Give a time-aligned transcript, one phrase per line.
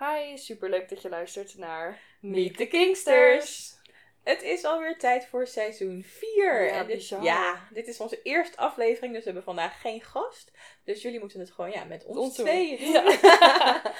[0.00, 3.78] Hi, superleuk dat je luistert naar Meet the Kingsters.
[4.22, 6.64] Het is alweer tijd voor seizoen 4.
[6.64, 7.22] Ja, en dit, bizar.
[7.22, 10.52] ja, dit is onze eerste aflevering, dus we hebben vandaag geen gast.
[10.84, 12.92] Dus jullie moeten het gewoon ja, met ons, ons tweeën doen.
[12.92, 13.82] Ja.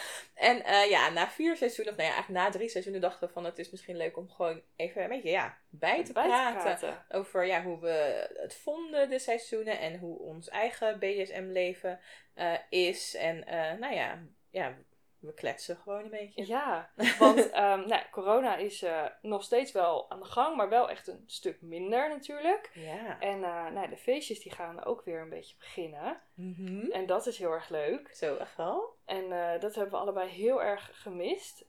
[0.50, 3.32] en eh, ja, na vier seizoenen, of nou ja, eigenlijk na drie seizoenen dachten we
[3.32, 6.28] van het is misschien leuk om gewoon even een beetje ja, bij te Bij te
[6.28, 6.60] praten.
[6.62, 7.05] praten.
[7.08, 9.78] Over ja, hoe we het vonden, de seizoenen.
[9.78, 12.00] En hoe ons eigen BDSM-leven
[12.34, 13.14] eh, is.
[13.14, 14.77] En eh, nou ja, ja,
[15.20, 16.47] we kletsen gewoon een beetje.
[16.47, 20.91] Ja, want ehm, nou, corona is eh, nog steeds wel aan de gang, maar wel
[20.91, 22.70] echt een stuk minder natuurlijk.
[22.75, 23.20] Ja.
[23.20, 26.20] En eh, nou, de feestjes die gaan ook weer een beetje beginnen.
[26.34, 26.91] Mhm.
[26.91, 28.11] En dat is heel erg leuk.
[28.14, 28.97] Zo, echt wel?
[29.05, 31.64] En eh, dat hebben we allebei heel erg gemist.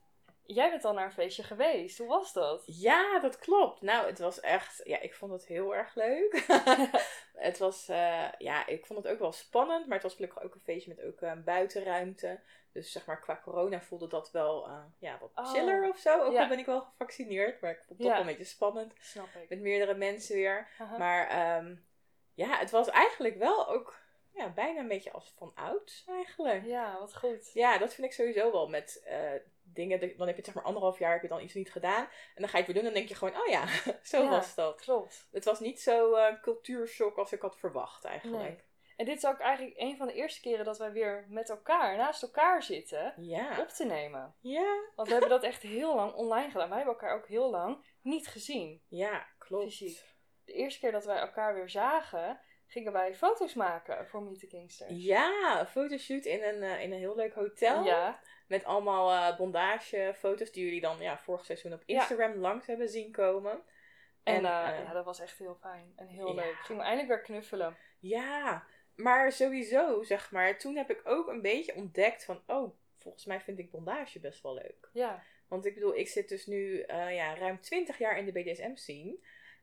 [0.46, 1.98] Jij bent al naar een feestje geweest.
[1.98, 2.64] Hoe was dat?
[2.66, 3.82] Ja, dat klopt.
[3.82, 6.46] Nou, het was echt, ja, ik vond het heel erg leuk.
[7.48, 10.54] het was, eh, ja, ik vond het ook wel spannend, maar het was gelukkig ook
[10.56, 12.40] een feestje met ook een buitenruimte.
[12.72, 15.52] Dus zeg maar, qua corona voelde dat wel, eh, ja, wat Oh.
[15.54, 16.22] chiller of zo.
[16.22, 16.42] Ook Ja.
[16.42, 18.94] al ben ik wel gevaccineerd, maar ik vond het toch wel een beetje spannend.
[19.00, 19.50] Snap ik.
[19.50, 20.68] Met meerdere mensen weer.
[20.98, 21.76] Maar ehm,
[22.34, 24.00] ja, het was eigenlijk wel ook,
[24.34, 26.66] ja, bijna een beetje als van ouds eigenlijk.
[26.66, 27.54] Ja, wat goed.
[27.54, 29.32] Ja, dat vind ik sowieso wel met eh,
[29.74, 30.00] dingen.
[30.00, 32.04] Dan heb je het zeg maar anderhalf jaar heb je dan iets niet gedaan.
[32.36, 33.68] En dan ga je het weer doen en dan denk je gewoon, oh ja,
[34.04, 34.30] zo Ja.
[34.30, 34.82] was dat.
[34.82, 35.28] Klopt.
[35.32, 38.44] Het was niet zo eh cultuurshock als ik had verwacht eigenlijk.
[38.44, 38.70] Nee.
[38.98, 41.98] En dit is ook eigenlijk een van de eerste keren dat wij weer met elkaar,
[41.98, 43.60] naast elkaar zitten, Ja.
[43.60, 44.36] op te nemen.
[44.40, 44.80] Ja.
[44.96, 46.68] Want we hebben dat echt heel lang online gedaan.
[46.70, 48.82] Wij hebben elkaar ook heel lang niet gezien.
[48.88, 49.64] Ja, klopt.
[49.64, 50.04] Fysiek.
[50.46, 52.40] De eerste keer dat wij elkaar weer zagen,
[52.72, 54.92] gingen wij foto's maken voor Meet the Kingsters.
[54.94, 57.84] Ja, een fotoshoot in een, eh, in een heel leuk hotel.
[57.84, 62.00] Ja, Met allemaal eh bondagefoto's die jullie dan ja, vorig seizoen op Ja.
[62.00, 63.52] Instagram langs hebben zien komen.
[64.24, 66.56] en, En, eh, ja, dat was echt heel fijn en heel leuk.
[66.56, 67.78] Gingen we eindelijk weer knuffelen.
[68.00, 68.66] Ja,
[68.96, 73.42] maar sowieso, zeg maar, toen heb ik ook een beetje ontdekt van, oh, volgens mij
[73.42, 74.90] vind ik bondage best wel leuk.
[74.94, 79.18] Ja, Want ik bedoel, ik zit dus nu ja, ruim 20 jaar in de BDSM-scene.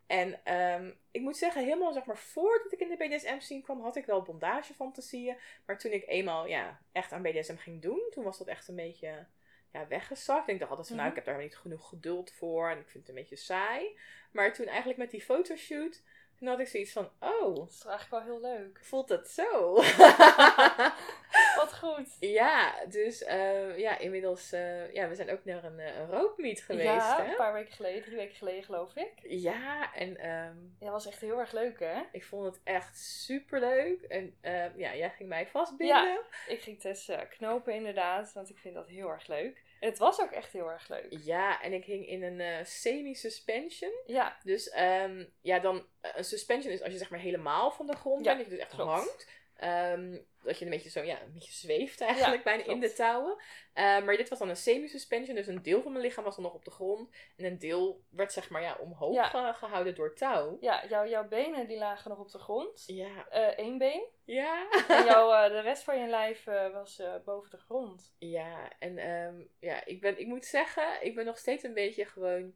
[0.09, 3.97] En ehm, ik moet zeggen, helemaal zeg maar voordat ik in de BDSM-scene kwam, had
[3.97, 5.37] ik wel bondagefantasieën.
[5.67, 8.77] Maar toen ik eenmaal ja, echt aan BDSM ging doen, toen was dat echt een
[8.77, 9.27] beetje
[9.73, 10.49] ja, weggezakt.
[10.49, 11.25] En ik dacht altijd van, nou, ik Mhm.
[11.25, 13.99] heb daar niet genoeg geduld voor en ik vind het een beetje saai.
[14.33, 16.03] Maar toen eigenlijk met die fotoshoot,
[16.39, 18.79] toen had ik zoiets van, oh, dat is eigenlijk wel heel leuk.
[18.83, 19.75] voelt het zo?
[21.59, 22.17] Wat goed.
[22.21, 26.61] ja, dus eh, ja, inmiddels, eh, ja, we zijn ook naar een, eh, een rookmeet
[26.61, 27.31] geweest, ja, hè?
[27.31, 29.13] een paar weken geleden, drie weken geleden geloof ik.
[29.23, 32.01] Ja, en ehm, Ja, was echt heel erg leuk hè?
[32.13, 34.03] ik vond het echt super leuk.
[34.03, 35.97] En ehm, ja, jij ging mij vastbinden.
[36.07, 36.21] Ja.
[36.49, 39.63] Ik ging Tess eh, knopen inderdaad, want ik vind dat heel erg leuk.
[39.81, 41.07] En het was ook echt heel erg leuk.
[41.11, 43.93] Ja, en ik hing in een semi-suspension.
[44.07, 47.97] Ja, Dus ehm, ja, dan een suspension is als je zeg maar helemaal van de
[47.97, 48.39] grond Ja, bent.
[48.39, 48.91] Dat je dus echt klopt.
[48.91, 49.29] hangt.
[49.59, 52.93] Ehm, dat je een beetje zo, ja, een beetje zweeft eigenlijk Ja, bijna in de
[52.93, 53.37] touwen.
[53.73, 55.37] Eh, maar dit was dan een semi-suspension.
[55.37, 57.17] Dus een deel van mijn lichaam was dan nog op de grond.
[57.37, 59.33] En een deel werd zeg maar ja, omhoog Ja.
[59.33, 60.57] eh, gehouden door touw.
[60.61, 62.85] ja jouw, jouw benen die lagen nog op de grond.
[62.87, 63.27] Ja.
[63.57, 64.05] Eén been.
[64.25, 64.67] Ja.
[64.89, 68.15] En jouw, eh, de rest van je lijf eh, was eh, boven de grond.
[68.19, 72.05] Ja, en ehm, ja, ik, ben, ik moet zeggen, ik ben nog steeds een beetje
[72.05, 72.55] gewoon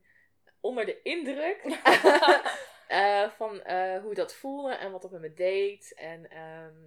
[0.60, 1.62] onder de indruk
[2.92, 5.92] eh, van eh, hoe dat voelde en wat dat met me deed.
[5.94, 6.80] En ehm,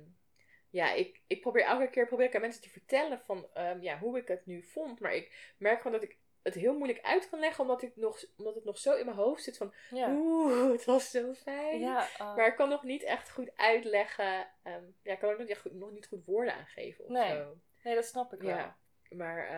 [0.70, 3.98] ja, ik, ik probeer elke keer probeer ik aan mensen te vertellen van ehm, ja,
[4.00, 5.00] hoe ik het nu vond.
[5.00, 8.24] Maar ik merk gewoon dat ik het heel moeilijk uit kan leggen, omdat, ik nog,
[8.38, 10.10] omdat het nog zo in mijn hoofd zit van Ja.
[10.12, 11.80] oeh, het was zo fijn.
[11.80, 14.48] Ja, eh, Maar ik kan nog niet echt goed uitleggen.
[14.64, 17.30] ehm, ja, ik kan ook nog, echt goed, nog niet goed woorden aangeven of Nee.
[17.30, 17.58] zo.
[17.84, 18.50] nee, dat snap ik wel.
[18.56, 18.78] Ja,
[19.10, 19.50] maar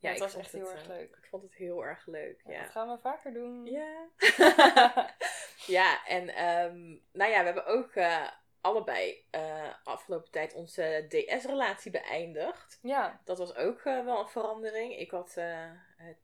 [0.00, 1.16] Ja, het ik was vond echt heel erg eh, leuk.
[1.16, 2.62] Ik vond het heel erg leuk, Ja, ja.
[2.62, 3.66] Dat gaan we vaker doen.
[3.66, 4.08] Ja.
[5.78, 8.30] ja, en ehm, nou ja, we hebben ook eh,
[8.60, 12.78] allebei eh, afgelopen tijd onze DS-relatie beëindigd.
[12.82, 14.96] ja, Dat was ook wel een verandering.
[14.96, 15.36] Ik had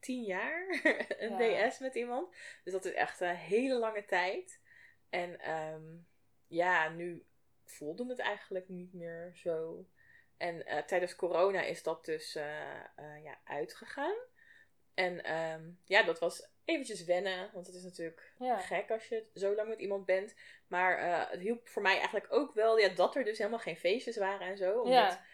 [0.01, 0.81] tien jaar
[1.19, 1.69] een Ja.
[1.69, 2.37] DS met iemand.
[2.65, 4.61] Dus dat is echt een hele lange tijd.
[5.11, 5.97] En ehm,
[6.47, 7.27] ja, nu
[7.65, 9.87] voelde het eigenlijk niet meer zo.
[10.37, 14.17] En eh, tijdens corona is dat dus eh, eh, ja, uitgegaan.
[14.95, 17.51] En ehm, ja, dat was eventjes wennen.
[17.53, 18.57] Want het is natuurlijk ja.
[18.59, 20.35] gek als je zo lang met iemand bent.
[20.67, 24.17] Maar het hielp voor mij eigenlijk ook wel ja, dat er dus helemaal geen feestjes
[24.17, 24.81] waren en zo.
[24.81, 25.25] Omdat Ja.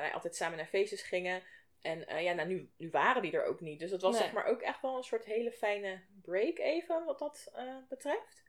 [0.00, 1.42] wij altijd samen naar feestjes gingen.
[1.80, 3.78] En ja, nou, nu, nu waren die er ook niet.
[3.80, 4.22] Dus dat was Nee.
[4.22, 7.52] zeg maar ook echt wel een soort hele fijne break even, wat dat
[7.88, 8.42] betreft.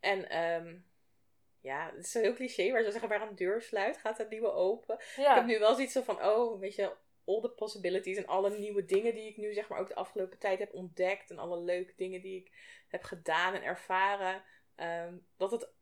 [0.00, 0.78] En ehm,
[1.62, 4.52] ja, het is heel cliché, maar ze zeggen waar een deur sluit, gaat een nieuwe
[4.52, 4.94] open.
[4.98, 8.58] Ik heb nu wel zoiets zo van, oh, weet je, all the possibilities en alle
[8.58, 11.30] nieuwe dingen die ik nu zeg maar ook de afgelopen tijd heb ontdekt.
[11.30, 12.50] En alle leuke dingen die ik
[12.88, 14.44] heb gedaan en ervaren.
[14.74, 15.72] ehm, dat het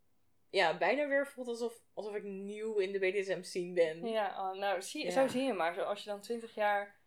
[0.51, 4.07] ja, bijna weer voelt alsof, alsof ik nieuw in de BDSM scene ben.
[4.07, 5.11] ja oh, nou, zie, Ja.
[5.11, 5.75] zo zie je maar.
[5.75, 7.01] Zo, als je dan 20 jaar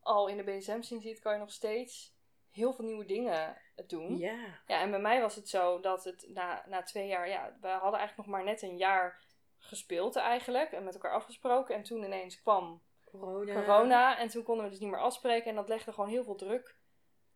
[0.00, 2.16] al in de BSM scene zit, kan je nog steeds
[2.50, 3.56] heel veel nieuwe dingen
[3.86, 4.18] doen.
[4.18, 4.60] Ja.
[4.66, 7.68] Ja, en bij mij was het zo dat het na, na twee jaar, ja, we
[7.68, 9.22] hadden eigenlijk nog maar net een jaar
[9.58, 11.74] gespeeld eigenlijk en met elkaar afgesproken.
[11.74, 13.52] En toen ineens kwam Corona.
[13.54, 16.34] corona en toen konden we dus niet meer afspreken en dat legde gewoon heel veel
[16.36, 16.76] druk,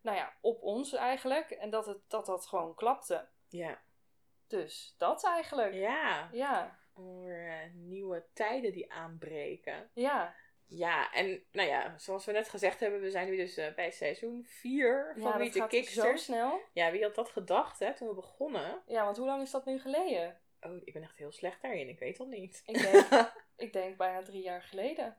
[0.00, 1.50] nou ja, op ons eigenlijk.
[1.50, 3.28] En dat het, dat, dat gewoon klapte.
[3.48, 3.78] Ja.
[4.46, 5.74] Dus dat eigenlijk.
[5.74, 6.28] Ja.
[6.32, 9.90] Ja, Voor eh, nieuwe tijden die aanbreken.
[9.92, 10.34] ja.
[10.70, 13.90] Ja, en nou ja, zoals we net gezegd hebben, we zijn nu dus eh, bij
[13.90, 16.02] seizoen 4 ja van dat Kickster.
[16.02, 16.60] zo snel.
[16.72, 18.82] Ja, wie had dat gedacht, hè, toen we begonnen?
[18.86, 20.40] Ja, want hoe lang is dat nu geleden?
[20.60, 22.62] Oh, ik ben echt heel slecht daarin, ik weet het niet.
[22.66, 23.06] Ik denk,
[23.66, 25.16] ik denk bijna drie jaar geleden.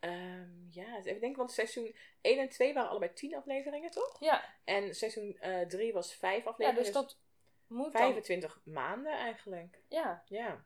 [0.00, 4.16] Ehm, ja, even denken, want seizoen 1 en 2 waren allebei 10 afleveringen, toch?
[4.20, 5.38] Ja, En seizoen
[5.68, 6.84] 3 was 5 ja afleveringen.
[6.84, 7.18] dus dat
[7.66, 8.02] moet dan.
[8.02, 9.78] 25 maanden eigenlijk.
[9.88, 10.64] Ja, Ja.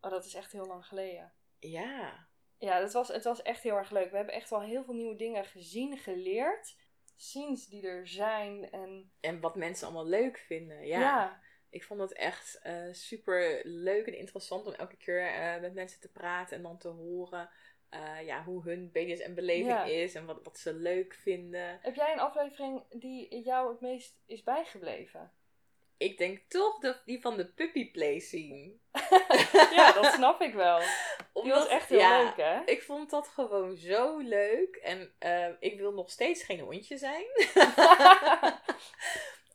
[0.00, 1.32] oh, dat is echt heel lang geleden.
[1.58, 2.26] Ja.
[2.58, 4.10] Ja, het was, het was echt heel erg leuk.
[4.10, 6.76] We hebben echt wel heel veel nieuwe dingen gezien, geleerd.
[7.16, 8.70] Scenes die er zijn.
[8.70, 10.86] En En wat mensen allemaal leuk vinden.
[10.86, 11.00] Ja.
[11.00, 11.40] ja,
[11.70, 16.00] Ik vond het echt eh, super leuk en interessant om elke keer eh, met mensen
[16.00, 17.50] te praten en dan te horen
[17.88, 19.84] eh, ja, hoe hun BDSM-beleving Ja.
[19.84, 21.78] is en wat, wat ze leuk vinden.
[21.82, 25.32] heb jij een aflevering die jou het meest is bijgebleven?
[25.96, 28.72] Ik denk toch de, die van de puppy play scene.
[29.76, 30.80] ja, dat snap ik wel.
[31.42, 32.60] Die was echt heel ja, leuk, hè?
[32.64, 34.76] Ik vond dat gewoon zo leuk.
[34.76, 37.26] En eh, ik wil nog steeds geen hondje zijn.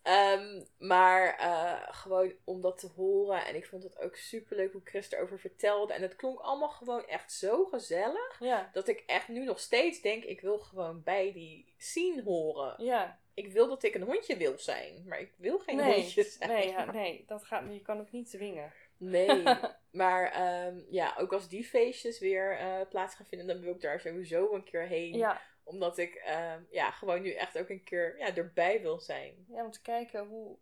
[0.03, 3.45] Ehm, maar eh, gewoon om dat te horen.
[3.45, 5.94] En ik vond het ook super leuk hoe Chris erover vertelde.
[5.94, 8.39] En het klonk allemaal gewoon echt zo gezellig.
[8.39, 12.83] ja, Dat ik echt nu nog steeds denk, ik wil gewoon bij die scene horen.
[12.83, 13.19] ja.
[13.39, 15.03] Ik wil dat ik een hondje wil zijn.
[15.07, 16.50] Maar ik wil geen Nee, hondje zijn.
[16.50, 18.74] nee, ja, nee, dat gaat, je kan ook niet dwingen.
[18.97, 19.44] Nee,
[19.91, 23.81] maar ehm, ja, ook als die feestjes weer eh, plaats gaan vinden, dan wil ik
[23.81, 25.15] daar sowieso een keer heen.
[25.18, 29.45] Ja, Omdat ik ehm, ja, gewoon nu echt ook een keer ja, erbij wil zijn.
[29.47, 30.57] ja om te kijken hoe,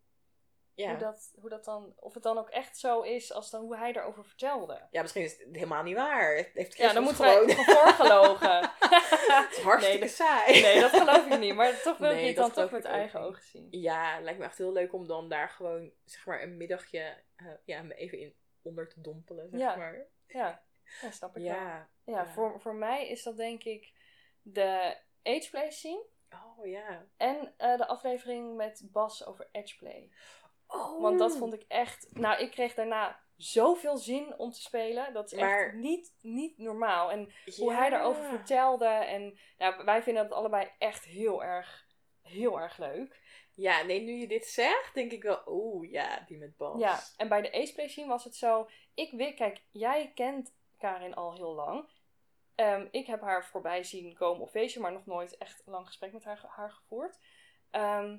[0.77, 0.89] Ja.
[0.89, 3.77] hoe, dat, hoe dat dan, of het dan ook echt zo is als dan hoe
[3.77, 4.87] hij erover vertelde.
[4.91, 6.49] ja, misschien is het helemaal niet waar.
[6.53, 7.65] Heeft Ja, dan moeten wij gewoon...
[7.65, 8.59] voorgelogen.
[9.27, 10.61] Het is hartstikke Nee, dat- saai.
[10.61, 11.53] Nee, dat geloof ik niet.
[11.55, 13.67] Maar toch wil Nee, je het dan toch met eigen ogen zien.
[13.71, 17.47] Ja, lijkt me echt heel leuk om dan daar gewoon, zeg maar, een middagje eh,
[17.65, 19.75] ja, me even in onder te dompelen, zeg Ja.
[19.75, 20.05] maar.
[20.27, 20.63] Ja,
[21.01, 21.53] ja snap ik wel.
[21.53, 21.89] Ja.
[22.03, 22.25] Ja, ja.
[22.27, 23.93] Voor, voor mij is dat denk ik
[24.41, 26.05] de ageplay scene.
[26.29, 27.05] Oh, ja.
[27.17, 30.11] En eh, de aflevering met Bas over edgeplay.
[30.67, 31.01] Oh.
[31.01, 32.07] Want dat vond ik echt...
[32.11, 35.13] Nou, ik kreeg daarna zoveel zin om te spelen.
[35.13, 37.11] Dat is Maar- echt niet, niet normaal.
[37.11, 38.85] En hoe hij daarover vertelde.
[38.87, 41.87] En nou, wij vinden het allebei echt heel erg,
[42.21, 43.21] heel erg leuk.
[43.53, 46.79] Ja, nee, nu je dit zegt, denk ik wel, oeh, ja, die met Bas.
[46.79, 48.69] Ja, en bij de ageplay scene was het zo...
[48.93, 51.89] Ik weet, kijk, jij kent Karin al heel lang.
[52.55, 55.85] Ehm, ik heb haar voorbij zien komen op feestje, maar nog nooit echt een lang
[55.85, 57.19] gesprek met haar, haar gevoerd.
[57.69, 58.17] Ehm,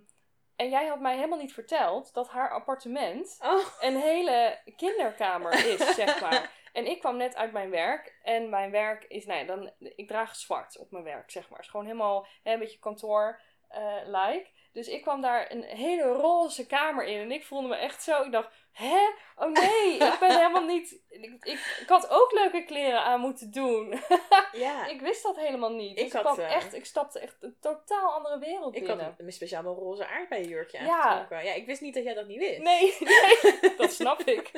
[0.58, 5.94] en jij had mij helemaal niet verteld dat haar appartement Oh, een hele kinderkamer is,
[5.94, 6.50] zeg maar.
[6.72, 8.18] En ik kwam net uit mijn werk.
[8.22, 11.58] En mijn werk is, nou ja, dan, ik draag zwart op mijn werk, zeg maar.
[11.58, 14.50] Het is gewoon helemaal hè, een beetje kantoor-like.
[14.72, 17.20] dus ik kwam daar een hele roze kamer in.
[17.20, 19.08] En ik voelde me echt zo, ik dacht, hè?
[19.36, 21.00] Oh nee, ik ben helemaal niet...
[21.08, 24.00] Ik, ik, ik had ook leuke kleren aan moeten doen.
[24.52, 24.86] ja.
[24.86, 25.96] ik wist dat helemaal niet.
[25.96, 28.84] Dus Ik ik, had, kwam eh, echt, ik stapte echt een totaal andere wereld Ik
[28.84, 29.04] binnen.
[29.04, 31.00] had een speciaal roze aardbeienjurkje Ja.
[31.00, 31.44] aangetrokken.
[31.48, 32.58] Ja, ik wist niet dat jij dat niet wist.
[32.58, 34.50] Nee, nee, dat snap ik.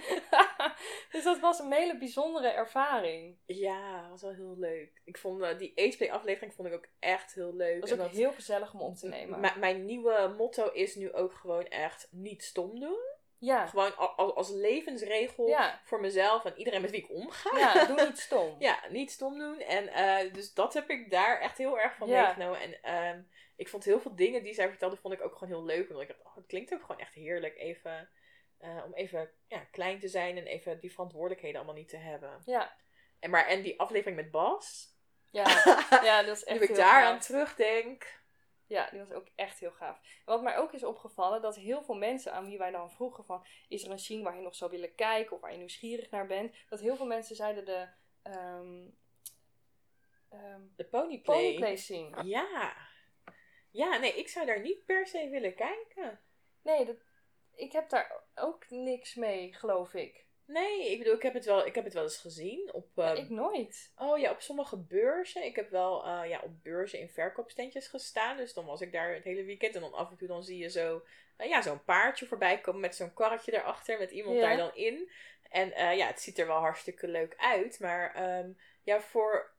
[1.12, 3.37] dus dat was een hele bijzondere ervaring.
[3.47, 5.00] Ja, dat was wel heel leuk.
[5.05, 7.81] Ik vond eh, die ageplay aflevering vond ik ook echt heel leuk.
[7.81, 9.53] Was ook heel gezellig om op te nemen.
[9.59, 13.10] Mijn nieuwe motto is nu ook gewoon echt niet stom doen.
[13.40, 15.80] Ja, Gewoon als, als levensregel Ja.
[15.85, 17.59] voor mezelf en iedereen met wie ik omga.
[17.59, 18.56] ja, doe niet stom.
[18.68, 19.61] Ja, niet stom doen.
[19.61, 22.23] En eh, dus dat heb ik daar echt heel erg van Ja.
[22.25, 22.61] meegenomen.
[22.61, 23.23] En ehm,
[23.56, 25.88] ik vond heel veel dingen die zij vertelde, vond ik ook gewoon heel leuk.
[25.88, 28.11] Omdat ik dacht, oh, het klinkt ook gewoon echt heerlijk even,
[28.59, 32.42] eh, om even ja, klein te zijn en even die verantwoordelijkheden allemaal niet te hebben.
[32.44, 32.76] Ja,
[33.20, 34.88] En, maar, en die aflevering met Bas,
[35.30, 35.44] ja,
[36.09, 38.20] ja dat is echt nu ik daar aan terugdenk.
[38.71, 40.00] Ja, die was ook echt heel gaaf.
[40.25, 43.47] Wat mij ook is opgevallen, dat heel veel mensen aan wie wij dan vroegen van...
[43.69, 46.27] Is er een scene waar je nog zou willen kijken of waar je nieuwsgierig naar
[46.27, 46.55] bent?
[46.69, 47.89] Dat heel veel mensen zeiden de...
[48.23, 48.89] ehm,
[50.29, 51.43] ehm De ponyplay.
[51.45, 52.17] ponyplay zien.
[52.27, 52.77] Ja.
[53.71, 56.21] Ja, nee, ik zou daar niet per se willen kijken.
[56.62, 56.97] Nee, dat,
[57.55, 60.27] ik heb daar ook niks mee, geloof ik.
[60.52, 62.99] Nee, ik bedoel, ik heb het wel, ik heb het wel eens gezien op...
[62.99, 63.92] Eh, ik nooit.
[63.97, 65.45] Oh ja, op sommige beurzen.
[65.45, 68.37] Ik heb wel eh, ja, op beurzen in verkoopstentjes gestaan.
[68.37, 69.75] Dus dan was ik daar het hele weekend.
[69.75, 71.02] En dan af en toe dan zie je zo,
[71.37, 73.99] eh, ja, zo'n paardje voorbij komen met zo'n karretje erachter.
[73.99, 74.42] Met iemand Ja.
[74.42, 75.11] daar dan in.
[75.50, 77.80] En eh, ja, het ziet er wel hartstikke leuk uit.
[77.80, 78.50] Maar ehm,
[78.83, 79.50] ja, voor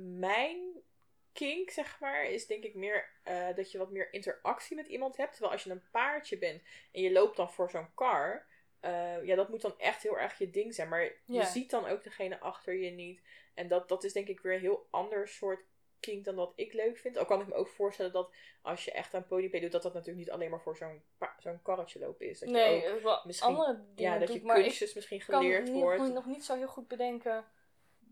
[0.00, 0.82] mijn
[1.32, 3.10] kink, zeg maar, is denk ik meer
[3.56, 5.30] dat je wat meer interactie met iemand hebt.
[5.30, 8.46] Terwijl als je een paardje bent en je loopt dan voor zo'n kar.
[8.80, 10.88] Eh, ja, dat moet dan echt heel erg je ding zijn.
[10.88, 13.22] Maar je ziet dan ook degene achter je niet.
[13.54, 15.60] En dat, dat is denk ik weer een heel ander soort
[16.00, 17.16] kink dan wat ik leuk vind.
[17.16, 19.92] Al kan ik me ook voorstellen dat als je echt aan ponyplay doet, dat dat
[19.94, 21.02] natuurlijk niet alleen maar voor zo'n
[21.38, 22.38] zo'n karretje lopen is.
[22.38, 25.24] Dat Nee, je ook, wel misschien- andere dingen ja, dat doet, je ik kunstjes misschien
[25.26, 26.12] kan geleerd niet- wordt.
[26.12, 27.44] nog niet zo heel goed bedenken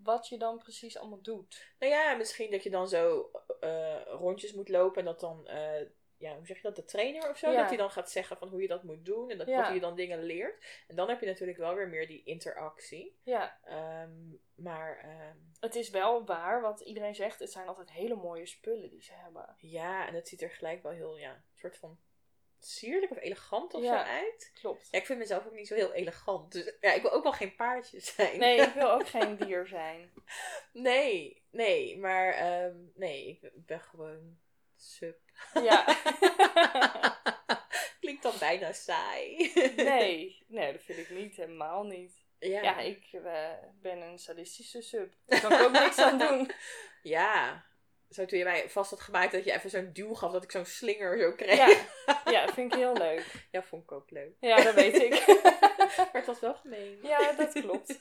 [0.02, 1.66] wat je dan precies allemaal doet.
[1.78, 3.30] Nou ja, misschien dat je dan zo
[3.60, 5.86] eh, rondjes moet lopen en dat dan, eh,
[6.18, 7.56] ja, hoe zeg je dat, de trainer of zo, Ja.
[7.60, 9.56] dat hij dan gaat zeggen van hoe je dat moet doen en dat, Ja.
[9.56, 10.84] dat hij je dan dingen leert.
[10.88, 13.18] En dan heb je natuurlijk wel weer meer die interactie.
[13.22, 14.10] Ja, Ehm,
[14.54, 17.38] maar ehm, het is wel waar wat iedereen zegt.
[17.38, 19.54] Het zijn altijd hele mooie spullen die ze hebben.
[19.58, 21.98] ja, en het ziet er gelijk wel heel, ja, een soort van
[22.58, 24.04] sierlijk of elegant of Ja.
[24.04, 24.50] zo uit.
[24.54, 24.88] Klopt.
[24.90, 26.52] Ja, ik vind mezelf ook niet zo heel elegant.
[26.52, 28.38] Dus ja, ik wil ook wel geen paardje zijn.
[28.38, 30.12] Nee, ik wil ook geen dier zijn.
[30.72, 34.38] nee, nee, maar ehm, nee, ik ben gewoon
[34.76, 35.16] sub.
[35.62, 35.84] Ja.
[38.00, 39.52] Klinkt dan bijna saai.
[39.76, 41.36] Nee, nee, dat vind ik niet.
[41.36, 42.24] Helemaal niet.
[42.38, 42.62] Ja.
[42.62, 45.14] Ja, ik eh, ben een sadistische sub.
[45.26, 46.50] Daar kan ik ook niks aan doen.
[47.02, 47.64] Ja.
[48.08, 50.50] Zo toen je mij vast had gemaakt dat je even zo'n duw gaf dat ik
[50.50, 51.56] zo'n slinger zo kreeg.
[51.56, 51.86] Ja,
[52.32, 53.24] ja, dat vind ik heel leuk.
[53.50, 54.36] Ja, vond ik ook leuk.
[54.40, 55.26] Ja, dat weet ik.
[55.96, 56.98] Maar het was wel gemeen.
[57.02, 57.98] Ja, dat klopt.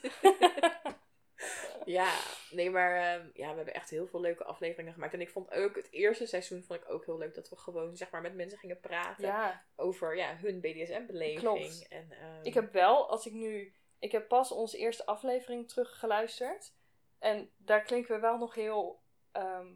[1.84, 2.14] Ja,
[2.50, 5.12] nee, maar ehm, ja, we hebben echt heel veel leuke afleveringen gemaakt.
[5.12, 7.96] En ik vond ook, het eerste seizoen vond ik ook heel leuk dat we gewoon,
[7.96, 11.40] zeg maar, met mensen gingen praten Ja, over ja, hun BDSM-beleving.
[11.40, 11.88] Klopt.
[11.88, 13.74] En, ehm, ik heb wel, als ik nu...
[13.98, 16.74] Ik heb pas onze eerste aflevering teruggeluisterd.
[17.18, 19.02] En daar klinken we wel nog heel
[19.32, 19.66] ehm,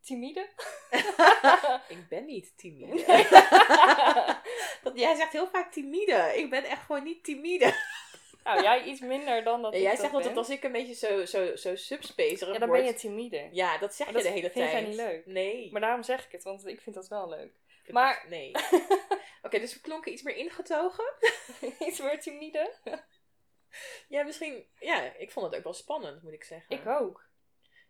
[0.00, 0.48] timide.
[1.88, 2.96] ik ben niet timide.
[4.82, 6.32] Dat, jij zegt heel vaak timide.
[6.36, 7.74] Ik ben echt gewoon niet timide.
[8.44, 10.42] Nou, jij iets minder dan dat ik jij dat zegt altijd ben.
[10.42, 13.48] als ik een beetje zo, zo, zo subspacerig Ja, dan ben je timide.
[13.52, 14.86] Ja, dat zeg Maar je dat de hele vind jij tijd.
[14.86, 15.26] niet leuk.
[15.26, 15.72] Nee.
[15.72, 17.52] Maar daarom zeg ik het, want ik vind dat wel leuk.
[17.82, 18.52] Vind maar- dat- Nee.
[19.42, 21.12] Oké, dus we klonken iets meer ingetogen.
[21.88, 22.72] iets meer timide.
[24.08, 24.66] Ja, misschien...
[24.80, 26.76] Ja, ik vond het ook wel spannend, moet ik zeggen.
[26.76, 27.30] Ik ook.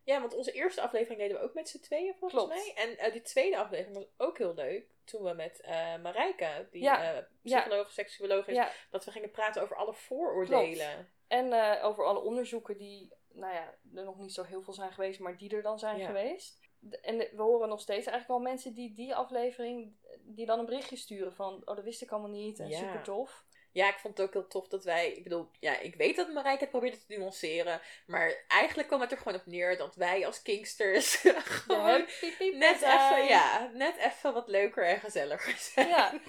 [0.04, 2.54] Ja, want onze eerste aflevering deden we ook met z'n tweeën, volgens Klopt.
[2.74, 2.84] mij.
[2.84, 4.86] En eh, die tweede aflevering was ook heel leuk.
[5.04, 7.14] Toen we met eh Marijke, die Ja.
[7.16, 11.08] eh psycholoog, seksuoloog is, Ja, dat we gingen praten over alle vooroordelen.
[11.28, 15.20] en over alle onderzoeken die, nou ja, er nog niet zo heel veel zijn geweest,
[15.20, 16.06] maar die er dan zijn Ja.
[16.06, 16.60] geweest.
[17.02, 20.96] En we horen nog steeds eigenlijk wel mensen die die aflevering, die dan een berichtje
[20.96, 22.78] sturen van, oh dat wist ik allemaal niet en Ja.
[22.78, 23.44] super tof.
[23.72, 25.12] Ja, ik vond het ook heel tof dat wij...
[25.12, 27.80] Ik bedoel, ja, ik weet dat Marijke het probeerde te nuanceren.
[28.06, 31.14] Maar eigenlijk kwam het er gewoon op neer dat wij als kinksters
[31.64, 32.06] gewoon
[32.38, 35.88] net even, ja, net even wat leuker en gezelliger zijn.
[35.88, 36.12] Ja.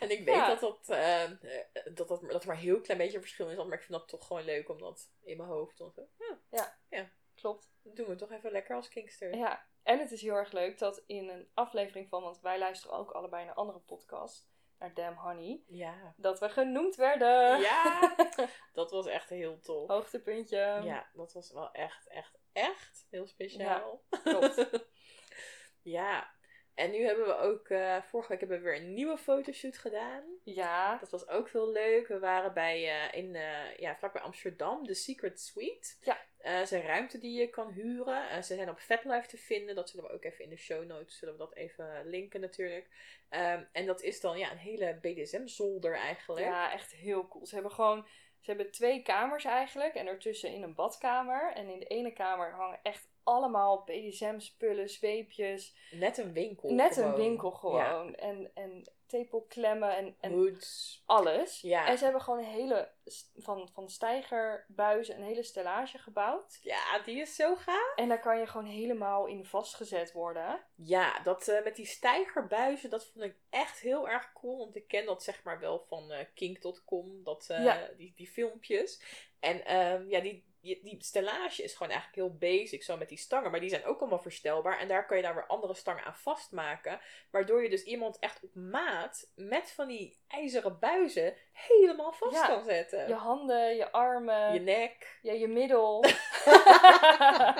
[0.00, 0.48] En ik weet Ja.
[0.48, 1.30] dat, dat, eh, eh,
[1.94, 3.56] dat, dat, dat er maar een heel klein beetje verschil is.
[3.56, 5.78] Maar ik vind dat toch gewoon leuk om dat in mijn hoofd.
[5.78, 7.70] Dan zo, hm, Klopt.
[7.82, 9.36] dat doen we toch even lekker als kinkster.
[9.36, 12.96] Ja, en het is heel erg leuk dat in een aflevering van, want wij luisteren
[12.96, 16.14] ook allebei naar andere podcasts, naar Damn Honey, Ja.
[16.16, 17.60] dat we genoemd werden.
[17.60, 18.14] Ja,
[18.72, 19.88] dat was echt heel tof.
[19.88, 20.80] Hoogtepuntje.
[20.82, 24.02] Ja, dat was wel echt, echt, echt heel speciaal.
[24.24, 24.68] Klopt.
[25.82, 26.30] Ja.
[26.74, 30.24] En nu hebben we ook, eh, vorige week hebben we weer een nieuwe fotoshoot gedaan.
[30.44, 32.06] Ja, Dat was ook heel leuk.
[32.08, 35.88] We waren bij, eh, in, eh, ja, vlakbij Amsterdam, de Secret Suite.
[36.00, 36.18] Ja.
[36.42, 38.28] Is een ruimte die je kan huren.
[38.30, 39.74] Eh, ze zijn op FetLife te vinden.
[39.74, 42.88] Dat zullen we ook even in de show notes, zullen we dat even linken natuurlijk.
[43.28, 46.46] Ehm, en dat is dan ja, een hele BDSM-zolder eigenlijk.
[46.46, 47.46] ja, echt heel cool.
[47.46, 48.06] Ze hebben gewoon,
[48.40, 51.52] ze hebben twee kamers eigenlijk en ertussen in een badkamer.
[51.54, 55.76] En in de ene kamer hangen echt allemaal BDSM-spullen, zweepjes.
[55.90, 57.10] Net een winkel Net gewoon.
[57.10, 57.56] een winkel Ja.
[57.56, 58.14] gewoon.
[58.14, 61.02] En, en tepelklemmen en, en Hoods.
[61.06, 61.60] alles.
[61.60, 61.86] Ja.
[61.86, 62.90] En ze hebben gewoon een hele,
[63.36, 66.58] van, van stijgerbuizen, een hele stellage gebouwd.
[66.62, 67.92] Ja, die is zo gaaf.
[67.96, 70.60] En daar kan je gewoon helemaal in vastgezet worden.
[70.74, 74.58] Ja, dat eh, met die stijgerbuizen, dat vond ik echt heel erg cool.
[74.58, 77.88] Want ik ken dat zeg maar wel van eh, kink.com, dat, eh, Ja.
[77.96, 79.02] die, die filmpjes.
[79.40, 83.18] En ehm, ja, die, je, die stellage is gewoon eigenlijk heel basic, zo met die
[83.18, 83.50] stangen.
[83.50, 84.78] Maar die zijn ook allemaal verstelbaar.
[84.78, 87.00] En daar kan je dan weer andere stangen aan vastmaken.
[87.30, 92.46] Waardoor je dus iemand echt op maat met van die ijzeren buizen helemaal vast Ja,
[92.46, 93.08] kan zetten.
[93.08, 95.18] Je handen, je armen, Je nek.
[95.22, 96.04] ja, je middel.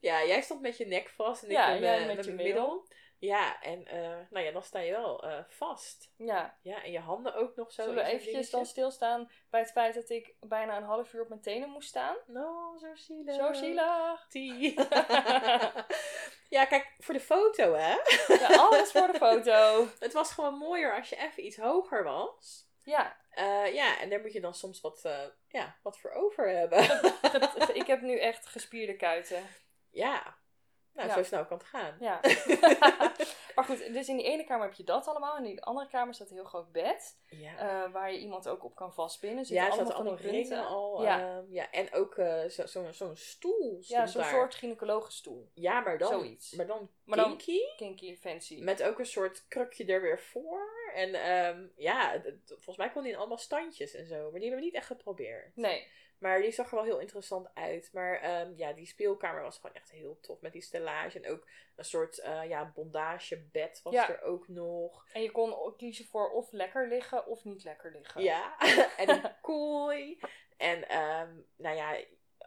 [0.00, 2.86] Ja, jij stond met je nek vast en ik Ja, met, je middel.
[3.18, 6.12] Ja, en eh, nou ja, dan sta je wel eh, vast.
[6.16, 7.82] ja, Ja, en je handen ook nog zo.
[7.82, 11.28] zullen we eventjes dan stilstaan bij het feit dat ik bijna een half uur op
[11.28, 12.16] mijn tenen moest staan?
[12.26, 13.34] No, zo zielig.
[13.34, 14.26] Zo zielig.
[16.48, 17.94] Ja, kijk, voor de foto hè.
[18.34, 19.86] Ja, alles voor de foto.
[19.98, 22.64] Het was gewoon mooier als je even iets hoger was.
[22.84, 25.02] Ja, Eh, ja, en daar moet je dan soms wat,
[25.48, 26.82] ja, wat voor over hebben.
[27.74, 29.42] ik heb nu echt gespierde kuiten.
[29.90, 30.36] ja,
[30.96, 31.14] nou, Ja.
[31.14, 31.96] zo snel kan het gaan.
[32.00, 32.20] Ja.
[33.54, 35.36] maar goed, dus in die ene kamer heb je dat allemaal.
[35.36, 37.18] En in die andere kamer staat een heel groot bed.
[37.28, 37.56] Ja.
[37.58, 39.44] eh, waar je iemand ook op kan vastpinnen.
[39.44, 41.02] Er ja, er allemaal allemaal ringen al.
[41.02, 41.20] Ja.
[41.20, 42.14] ehm, ja, en ook
[42.48, 45.50] zo- zo'n zo'n stoel Ja, zo'n soort gynaecologenstoel.
[45.54, 46.52] Ja, maar dan, Zoiets.
[46.52, 47.60] maar dan Maar dan- kinky.
[47.76, 48.62] Kinky, fancy.
[48.62, 50.74] Met ook een soort krukje er weer voor.
[50.94, 54.14] En ehm, ja, volgens mij kon die in allemaal standjes en zo.
[54.30, 55.56] Maar die hebben we niet echt geprobeerd.
[55.56, 55.86] Nee,
[56.18, 57.90] Maar die zag er wel heel interessant uit.
[57.92, 60.40] Maar ehm, ja, die speelkamer was gewoon echt heel tof.
[60.40, 61.20] Met die stellage.
[61.20, 61.46] En ook
[61.76, 64.08] een soort uh, ja, bondagebed was Ja.
[64.08, 65.06] er ook nog.
[65.12, 68.22] en je kon ook kiezen voor of lekker liggen of niet lekker liggen.
[68.22, 68.58] Ja,
[68.98, 70.18] en een kooi.
[70.56, 71.96] En ehm, nou ja,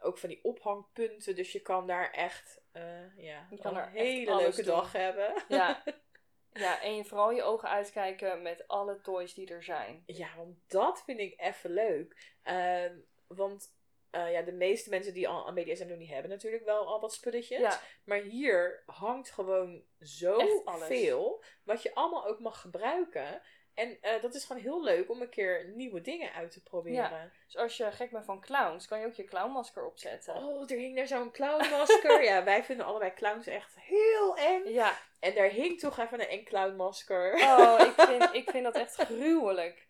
[0.02, 1.34] ook van die ophangpunten.
[1.36, 4.74] Dus je kan daar echt eh, ja, Je kan een hele leuke doen.
[4.74, 5.34] dag hebben.
[5.48, 5.82] Ja.
[6.52, 10.02] ja, en vooral je ogen uitkijken met alle toys die er zijn.
[10.06, 12.34] Ja, want dat vind ik even leuk.
[12.42, 12.96] Ehm,
[13.36, 13.78] want
[14.10, 17.00] eh, ja, de meeste mensen die al aan BDSM doen, die hebben natuurlijk wel al
[17.00, 17.58] wat spulletjes.
[17.58, 21.44] Ja, Maar hier hangt gewoon zo veel.
[21.64, 23.42] Wat je allemaal ook mag gebruiken.
[23.74, 27.32] En eh, dat is gewoon heel leuk om een keer nieuwe dingen uit te proberen.
[27.46, 30.34] dus als je gek bent van clowns, kan je ook je clownmasker opzetten.
[30.34, 32.22] Oh, er hing daar zo'n clownmasker.
[32.30, 34.68] ja, wij vinden allebei clowns echt heel eng.
[34.68, 37.34] Ja, En daar hing toch even een eng clownmasker.
[37.34, 39.88] oh, ik vind, ik vind dat echt gruwelijk.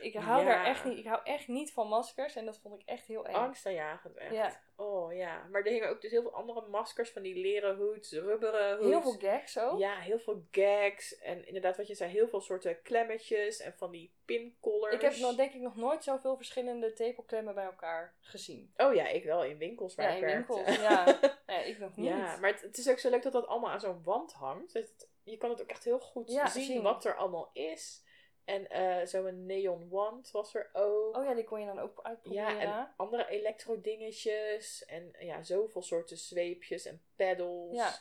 [0.00, 0.46] Ik hou, Ja.
[0.48, 3.26] daar echt niet, ik hou echt niet van maskers en dat vond ik echt heel
[3.26, 3.34] eng.
[3.34, 4.32] Angstaanjagend echt.
[4.34, 4.60] Ja.
[4.76, 5.46] Oh ja.
[5.50, 8.86] Maar er hingen ook dus heel veel andere maskers van die leren hoods, rubberen hoods.
[8.88, 9.78] Heel veel gags ook.
[9.78, 11.18] Ja, heel veel gags.
[11.18, 14.94] En inderdaad, wat je zei, heel veel soorten klemmetjes en van die pincollers.
[14.94, 18.72] Ik heb nog, denk ik nog nooit zoveel verschillende tepelklemmen bij elkaar gezien.
[18.76, 20.54] Oh ja, ik wel in winkels waar Ja, ik in werkte.
[20.54, 20.76] winkels.
[20.88, 21.18] Ja.
[21.46, 22.06] ja, ik nog niet.
[22.06, 24.72] Ja, maar het, het is ook zo leuk dat dat allemaal aan zo'n wand hangt.
[24.72, 26.82] Dat het- je kan het ook echt heel goed zien.
[26.82, 28.04] wat er allemaal is.
[28.46, 31.16] En eh zo'n neon wand was er ook.
[31.16, 32.56] Oh ja, die kon je dan ook uitproberen.
[32.56, 34.84] ja, en andere elektrodingetjes.
[34.84, 37.76] En ja, zoveel soorten zweepjes en pedals.
[37.76, 37.94] Ja.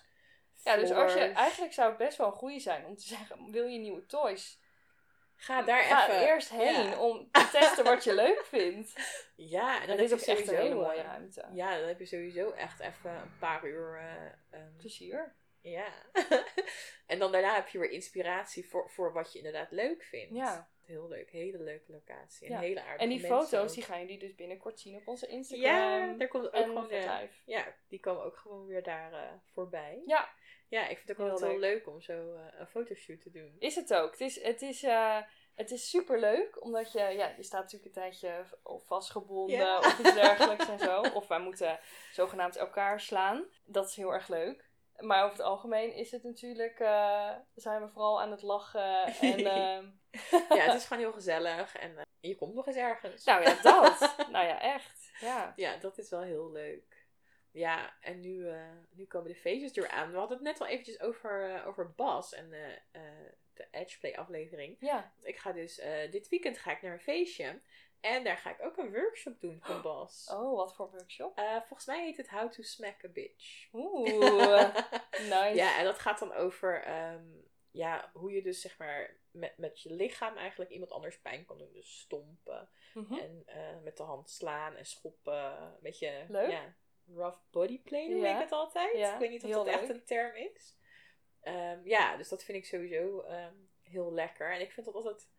[0.64, 3.52] Ja, dus als je, eigenlijk zou het best wel een goeie zijn om te zeggen,
[3.52, 4.60] wil je nieuwe toys?
[5.36, 6.28] Ga daar Ga even...
[6.28, 7.00] eerst heen ja.
[7.00, 8.94] om te testen wat je leuk vindt.
[9.38, 11.46] Ja, en dan heb is ook echt een hele mooie ruimte.
[11.54, 13.98] Ja, dan heb je sowieso echt even een paar uur...
[13.98, 15.36] eh, ehm, Plezier.
[15.72, 15.88] Ja.
[17.08, 20.36] en dan daarna heb je weer inspiratie voor, voor wat je inderdaad leuk vindt.
[20.36, 20.70] Ja.
[20.86, 22.48] Heel leuk, hele leuke locatie.
[22.48, 22.60] En Ja.
[22.60, 23.74] hele aardige En die foto's, ook.
[23.74, 25.72] die gaan jullie dus binnenkort zien op onze Instagram.
[25.76, 26.90] Ja, daar komt ook en gewoon...
[26.90, 27.42] eh, verblijf.
[27.46, 30.02] ja, die komen ook gewoon weer daar eh, voorbij.
[30.06, 30.30] Ja,
[30.70, 31.88] Ja, ik vind het ook Heel altijd heel leuk.
[31.88, 33.56] om zo eh, een fotoshoot te doen.
[33.60, 34.12] is het ook.
[34.12, 35.22] Het is, het is, eh,
[35.56, 38.46] het is super leuk, omdat je, ja, je staat natuurlijk een tijdje
[38.86, 41.02] vastgebonden of iets dergelijks en zo.
[41.02, 41.80] Of wij moeten
[42.12, 43.46] zogenaamd elkaar slaan.
[43.66, 44.65] Dat is heel erg leuk.
[45.00, 49.06] Maar over het algemeen is het natuurlijk, eh, zijn we vooral aan het lachen.
[49.06, 49.90] En, ehm,
[50.50, 53.24] Ja, het is gewoon heel gezellig en eh, je komt nog eens ergens.
[53.24, 54.16] nou ja, dat.
[54.32, 55.12] nou ja, echt.
[55.20, 55.54] Ja.
[55.56, 57.04] Ja, dat is wel heel leuk.
[57.52, 60.12] Ja, en nu, eh, nu komen de feestjes er aan.
[60.12, 64.78] We hadden het net al eventjes over, over Bas en de Edgeplay aflevering.
[64.80, 65.12] Ja.
[65.16, 65.82] Want ik ga dus,
[66.12, 67.62] dit weekend ga ik naar een feestje.
[68.06, 70.30] En daar ga ik ook een workshop doen van Bas.
[70.34, 71.38] Oh, wat voor workshop?
[71.38, 73.68] Eh, volgens mij heet het How to Smack a Bitch.
[73.74, 74.76] Oeh,
[75.34, 75.52] nice.
[75.56, 77.26] Ja, en dat gaat dan over ehm,
[77.72, 81.58] ja, hoe je dus zeg maar met, met je lichaam eigenlijk iemand anders pijn kan
[81.58, 81.72] doen.
[81.74, 83.14] Dus stompen Mhm.
[83.14, 85.62] en eh, met de hand slaan en schoppen.
[85.62, 86.50] Een beetje Leuk.
[86.52, 86.76] Ja,
[87.14, 88.36] rough body play noem Ja.
[88.36, 88.98] ik het altijd.
[88.98, 90.78] Ja, Ik weet niet of dat echt een term is.
[91.42, 94.54] Ehm, ja, dus dat vind ik sowieso ehm, heel lekker.
[94.54, 95.30] En ik vind dat altijd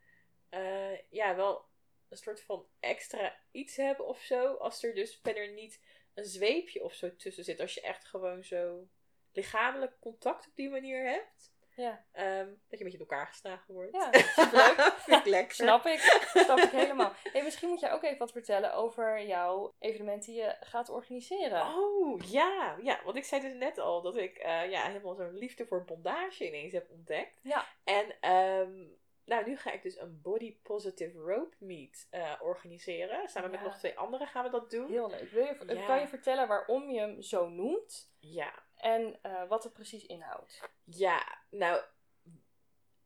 [0.49, 1.65] eh, ja, wel
[2.09, 4.55] een soort van extra iets hebben of zo.
[4.55, 5.81] Als er dus verder niet
[6.15, 7.61] een zweepje of zo tussen zit.
[7.61, 8.89] Als je echt gewoon zo
[9.33, 11.55] lichamelijk contact op die manier hebt.
[11.77, 12.05] Ja.
[12.13, 13.93] Ehm, dat je een beetje door elkaar geslagen wordt.
[13.93, 14.93] Ja, superleuk.
[14.97, 15.55] vind ik lekker.
[15.55, 15.99] Snap ik.
[16.35, 17.13] Snap ik helemaal.
[17.33, 21.67] Hey, misschien moet jij ook even wat vertellen over jouw evenement die je gaat organiseren.
[21.67, 22.77] Oh, ja.
[22.83, 25.85] Ja, want ik zei dus net al dat ik eh, ja, helemaal zo'n liefde voor
[25.85, 27.41] bondage ineens heb ontdekt.
[27.43, 27.67] Ja.
[27.85, 28.85] En ehm,
[29.27, 33.29] nou, nu ga ik dus een body positive rope meet eh, organiseren.
[33.29, 34.91] Samen met nog twee anderen gaan we dat doen.
[34.91, 35.31] Heel leuk.
[35.31, 35.87] Wil je, Ja.
[35.87, 40.71] Kan je vertellen waarom je hem zo noemt Ja, en eh, wat het precies inhoudt?
[40.85, 41.83] ja, nou,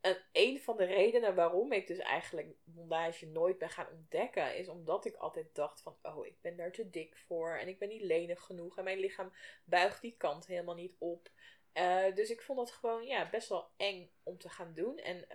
[0.01, 4.67] een, een van de redenen waarom ik dus eigenlijk bondage nooit ben gaan ontdekken, is
[4.67, 7.89] omdat ik altijd dacht van, oh, ik ben daar te dik voor en ik ben
[7.89, 11.29] niet lenig genoeg en mijn lichaam buigt die kant helemaal niet op.
[11.73, 14.97] Eh, dus ik vond dat gewoon ja, best wel eng om te gaan doen.
[14.97, 15.25] En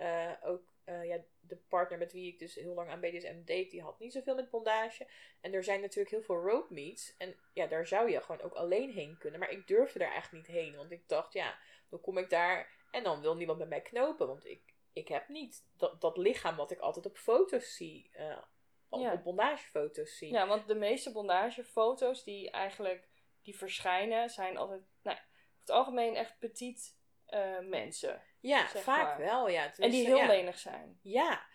[0.43, 3.81] ook eh, ja, de partner met wie ik dus heel lang aan BDSM deed, die
[3.81, 5.07] had niet zoveel met bondage.
[5.41, 7.15] En er zijn natuurlijk heel veel rope meets.
[7.17, 9.39] En ja, daar zou je gewoon ook alleen heen kunnen.
[9.39, 10.75] Maar ik durfde daar eigenlijk niet heen.
[10.75, 11.57] Want ik dacht, ja,
[11.89, 14.27] dan kom ik daar en dan wil niemand met mij knopen.
[14.27, 18.09] Want ik, ik heb niet dat, dat lichaam wat ik altijd op foto's zie.
[18.13, 18.37] eh,
[18.89, 19.13] op- Ja.
[19.13, 20.31] op bondagefoto's zie.
[20.31, 23.07] Ja, want de meeste bondagefoto's die eigenlijk
[23.41, 26.95] die verschijnen, zijn altijd, nou, over het algemeen echt petit
[27.25, 28.21] eh, mensen.
[28.39, 29.17] Ja, vaak maar.
[29.17, 29.73] wel, ja.
[29.77, 30.27] En die heel ja.
[30.27, 30.99] lenig zijn.
[31.01, 31.45] Ja.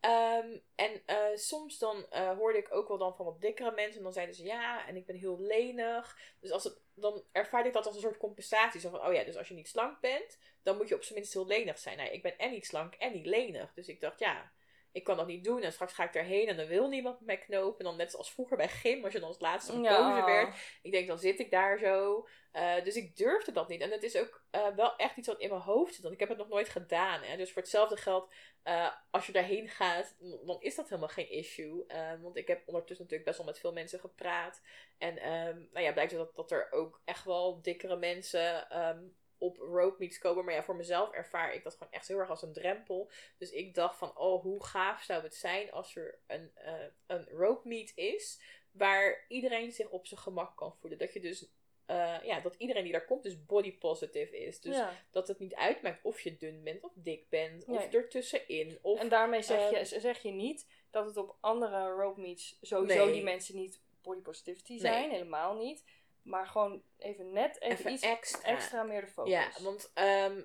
[0.00, 3.96] Ehm, en eh, soms dan eh, hoorde ik ook wel dan van wat dikkere mensen.
[3.96, 6.18] En dan zeiden ze ja, en ik ben heel lenig.
[6.40, 8.80] Dus als het, dan ervaarde ik dat als een soort compensatie.
[8.80, 11.18] Zo van, oh ja, dus als je niet slank bent, dan moet je op zijn
[11.18, 11.96] minst heel lenig zijn.
[11.96, 13.74] Nou, ik ben en niet slank en niet lenig.
[13.74, 14.52] Dus ik dacht, ja,
[14.92, 15.62] ik kan dat niet doen.
[15.62, 17.78] En straks ga ik erheen en dan wil niemand met mij knopen.
[17.78, 20.56] En dan net zoals vroeger bij gym, als je dan als laatste gekozen werd.
[20.82, 22.26] Ik denk, dan zit ik daar zo.
[22.52, 23.80] Eh, dus ik durfde dat niet.
[23.80, 26.02] En het is ook eh, wel echt iets wat in mijn hoofd zit.
[26.02, 27.22] Want ik heb het nog nooit gedaan.
[27.22, 27.36] Hè?
[27.36, 31.86] Dus voor hetzelfde geld, eh, als je daarheen gaat, dan is dat helemaal geen issue.
[32.20, 34.62] Want ik heb ondertussen natuurlijk best wel met veel mensen gepraat.
[34.98, 39.00] En ehm, nou ja, blijkt dat, dat er ook echt wel dikkere mensen ehm,
[39.38, 40.44] op rope meets komen.
[40.44, 43.10] Maar ja, voor mezelf ervaar ik dat gewoon echt heel erg als een drempel.
[43.38, 47.28] Dus ik dacht van, oh, hoe gaaf zou het zijn als er een, eh, een
[47.28, 48.40] rope meet is.
[48.70, 50.98] Waar iedereen zich op zijn gemak kan voelen.
[50.98, 51.50] Dat je dus
[51.88, 54.60] eh, ja, dat iedereen die daar komt dus body positive is.
[54.60, 54.92] Dus ja.
[55.10, 57.88] dat het niet uitmaakt of je dun bent of dik bent of Nee.
[57.88, 58.78] ertussenin.
[58.82, 62.58] Of, En daarmee zeg je, ehm, zeg je niet dat het op andere rope meets
[62.60, 63.12] sowieso Nee.
[63.12, 65.02] die mensen niet body positivity zijn.
[65.02, 65.10] Nee.
[65.10, 65.84] Helemaal niet.
[66.28, 68.42] Maar gewoon even net even, even iets extra.
[68.42, 69.32] extra meer de focus.
[69.32, 70.42] Ja, want ehm,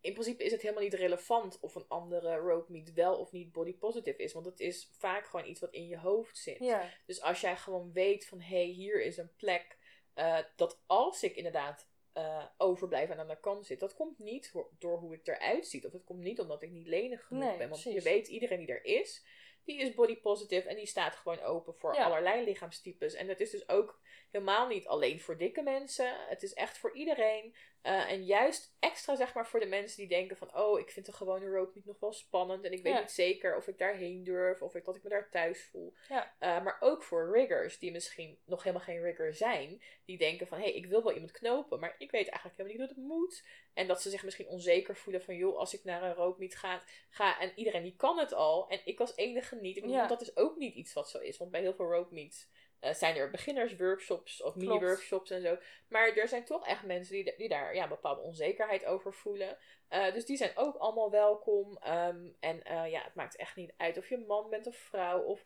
[0.00, 3.52] in principe is het helemaal niet relevant of een andere rope meet wel of niet
[3.52, 4.32] body positive is.
[4.32, 6.58] Want het is vaak gewoon iets wat in je hoofd zit.
[6.58, 6.90] ja.
[7.06, 9.78] Dus als jij gewoon weet van hé, hey, hier is een plek
[10.14, 14.52] eh, dat als ik inderdaad eh, overblijf en aan de kant zit, dat komt niet
[14.78, 15.86] door hoe ik eruit zie.
[15.86, 17.68] Of het komt niet omdat ik niet lenig genoeg Nee, ben.
[17.68, 18.02] Want precies.
[18.02, 19.24] je weet, iedereen die er is,
[19.64, 22.04] die is body positive en die staat gewoon open voor Ja.
[22.04, 23.14] allerlei lichaamstypes.
[23.14, 26.26] En dat is dus ook helemaal niet alleen voor dikke mensen.
[26.28, 27.54] Het is echt voor iedereen.
[27.82, 30.56] Eh, en juist extra zeg maar voor de mensen die denken van...
[30.56, 32.64] oh, ik vind de gewone rope niet nog wel spannend...
[32.64, 33.00] en ik weet Ja.
[33.00, 34.62] niet zeker of ik daarheen durf...
[34.62, 35.94] of ik, dat ik me daar thuis voel.
[36.08, 36.34] Ja.
[36.38, 39.82] Eh, maar ook voor riggers die misschien nog helemaal geen rigger zijn...
[40.04, 41.80] die denken van, hé, hey, ik wil wel iemand knopen...
[41.80, 43.44] maar ik weet eigenlijk helemaal niet hoe het moet.
[43.74, 45.36] En dat ze zich misschien onzeker voelen van...
[45.36, 47.40] joh, als ik naar een rope meet ga, ga...
[47.40, 48.68] en iedereen die kan het al...
[48.68, 49.76] en ik als enige niet.
[49.76, 50.06] Ik Ja.
[50.06, 51.38] Dat is ook niet iets wat zo is.
[51.38, 52.14] Want bij heel veel rope
[52.82, 55.58] eh, zijn er beginnersworkshops of mini-workshops en zo.
[55.88, 59.58] Maar er zijn toch echt mensen die, die daar ja, een bepaalde onzekerheid over voelen.
[59.88, 61.76] Eh, dus die zijn ook allemaal welkom.
[61.76, 65.22] Ehm, en eh, ja, het maakt echt niet uit of je man bent of vrouw
[65.22, 65.42] of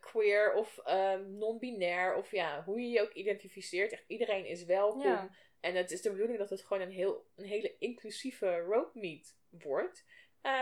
[0.00, 2.14] queer of ehm, non-binair.
[2.14, 3.92] Of ja, hoe je je ook identificeert.
[3.92, 5.02] Echt iedereen is welkom.
[5.02, 5.30] Ja.
[5.60, 9.36] En het is de bedoeling dat het gewoon een, heel, een hele inclusieve road meet
[9.48, 10.04] wordt.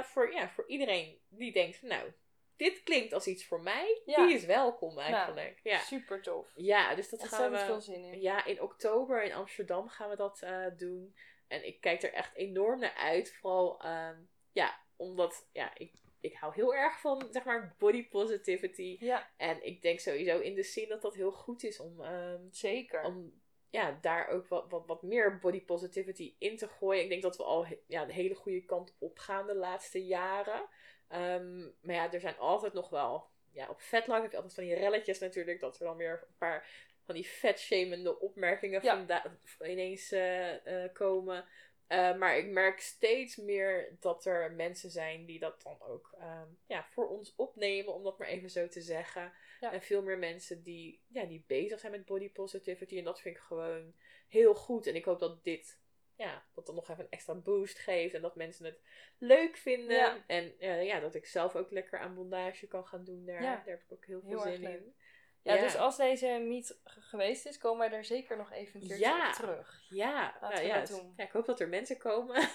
[0.03, 2.13] Voor, ja, voor iedereen die denkt, nou,
[2.61, 4.01] dit klinkt als iets voor mij.
[4.05, 4.27] Ja.
[4.27, 5.61] Die is welkom eigenlijk.
[5.63, 5.79] ja.
[5.79, 6.53] Super tof.
[6.55, 7.59] ja, dus dat gaan we...
[7.59, 8.21] veel zin in.
[8.21, 11.15] Ja, in oktober in Amsterdam gaan we dat eh, doen.
[11.49, 13.33] En ik kijk er echt enorm naar uit.
[13.33, 14.17] Vooral, ehm,
[14.53, 18.97] ja, omdat, ja, ik, ik hou heel erg van, zeg maar, body positivity.
[19.01, 22.43] Ja, En ik denk sowieso in de scene dat dat heel goed is om, ehm,
[22.51, 23.03] zeker.
[23.03, 27.03] om ja, daar ook wat, wat, wat meer body positivity in te gooien.
[27.03, 30.69] Ik denk dat we al ja, de hele goede kant op gaan de laatste jaren.
[31.11, 33.29] Ehm, maar ja, er zijn altijd nog wel...
[33.53, 35.61] Ja, op Vetlang heb je altijd van die relletjes natuurlijk.
[35.61, 36.67] Dat er dan weer een paar
[37.05, 39.25] van die vetshamende opmerkingen Ja.
[39.61, 41.45] ineens eh, eh, komen.
[41.87, 46.49] Eh, maar ik merk steeds meer dat er mensen zijn die dat dan ook ehm,
[46.67, 49.33] ja, voor ons opnemen, om dat maar even zo te zeggen.
[49.61, 49.73] Ja.
[49.73, 52.99] En veel meer mensen die, ja, die bezig zijn met body positivity.
[52.99, 53.95] En dat vind ik gewoon
[54.29, 54.87] heel goed.
[54.87, 55.80] En ik hoop dat dit
[56.21, 58.15] ja, dat dan nog even een extra boost geeft.
[58.15, 58.81] En dat mensen het
[59.19, 59.97] leuk vinden.
[59.97, 60.25] Ja.
[60.27, 63.43] En eh, ja, dat ik zelf ook lekker aan bondage kan gaan doen daar.
[63.43, 63.55] Ja.
[63.55, 64.95] Daar heb ik ook heel veel Heel zin in.
[65.43, 65.61] Ja, Ja.
[65.61, 69.33] dus als deze meet geweest is, komen wij daar zeker nog even een keertje op
[69.33, 69.83] terug.
[69.89, 71.13] Ja, Laten nou we ja, dat doen.
[71.17, 72.37] ja, ik hoop dat er mensen komen.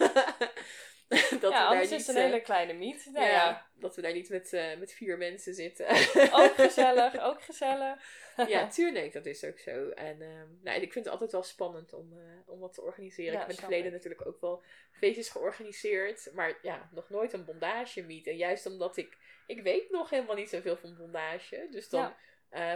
[1.41, 3.09] dat we daar niet, is het eh, een hele kleine meet.
[3.13, 5.87] Nou ja, ja, dat we daar niet met, eh, met vier mensen zitten.
[6.31, 8.01] ook gezellig, ook gezellig.
[8.47, 9.89] ja, tuurlijk, dat is ook zo.
[9.89, 13.33] En ehm, nou, ik vind het altijd wel spannend om, eh, om wat te organiseren.
[13.33, 16.29] Ja, ik heb in het verleden natuurlijk ook wel feestjes georganiseerd.
[16.33, 18.27] Maar ja, nog nooit een bondage meet.
[18.27, 19.17] En juist omdat ik...
[19.47, 21.67] Ik weet nog helemaal niet zoveel van bondage.
[21.71, 22.13] Dus dan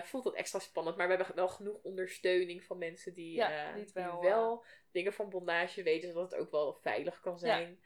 [0.04, 0.98] voelt het extra spannend.
[0.98, 4.64] Maar we hebben wel genoeg ondersteuning van mensen die, Ja, die het die wel, wel
[4.92, 6.12] dingen van bondage weten.
[6.12, 7.80] Zodat het ook wel veilig kan zijn.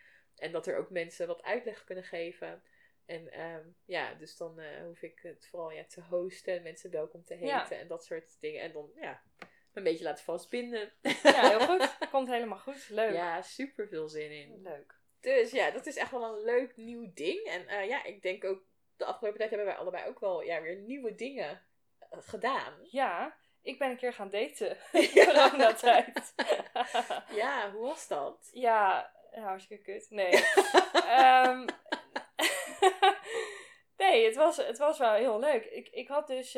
[0.44, 2.64] En dat er ook mensen wat uitleg kunnen geven.
[3.06, 7.24] En ehm, ja, dus dan eh, hoef ik het vooral ja, te hosten, mensen welkom
[7.24, 7.72] te heten Ja.
[7.72, 8.62] en dat soort dingen.
[8.62, 9.24] En dan ja,
[9.74, 10.92] een beetje laten vastbinden.
[11.02, 12.10] Ja, heel goed.
[12.12, 12.90] Komt helemaal goed.
[12.90, 13.14] Leuk.
[13.14, 14.62] Ja, super veel zin in.
[14.62, 15.02] Leuk.
[15.20, 17.44] Dus ja, dat is echt wel een leuk nieuw ding.
[17.46, 18.64] En eh, ja, ik denk ook,
[18.98, 21.62] de afgelopen tijd hebben wij allebei ook wel ja, weer nieuwe dingen
[22.00, 22.74] eh, gedaan.
[22.84, 26.34] Ja, ik ben een keer gaan daten in coronatijd.
[27.42, 28.50] Ja, hoe was dat?
[28.52, 30.06] ja, hartstikke kut.
[30.10, 30.32] Nee.
[31.08, 31.66] Ehm,
[33.98, 35.66] nee, het was, het was wel heel leuk.
[35.66, 36.52] Ik, ik had dus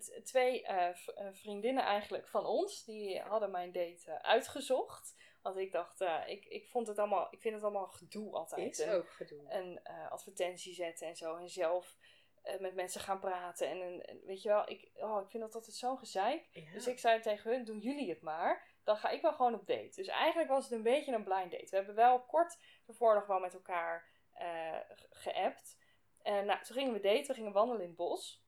[0.00, 2.84] t- twee eh, eh, vriendinnen eigenlijk van ons.
[2.84, 5.14] Die hadden mijn date eh, uitgezocht.
[5.42, 8.78] Want ik dacht, ik, ik, vond het allemaal, ik vind het allemaal gedoe altijd.
[8.78, 9.44] Is En- ook gedoe.
[9.48, 11.36] een eh, advertentie zetten en zo.
[11.36, 11.96] En zelf
[12.58, 13.68] met mensen gaan praten.
[13.68, 16.48] En, en weet je wel, ik, oh, ik vind dat altijd zo'n gezeik.
[16.52, 16.72] Ja.
[16.72, 18.71] Dus ik zei tegen hun, doen jullie het maar.
[18.84, 19.92] Dan ga ik wel gewoon op date.
[19.96, 21.70] Dus eigenlijk was het een beetje een blind date.
[21.70, 25.78] We hebben wel kort ervoor nog wel met elkaar eh, ge- geappt.
[26.22, 28.44] En nou, toen gingen we daten, we gingen wandelen in het bos.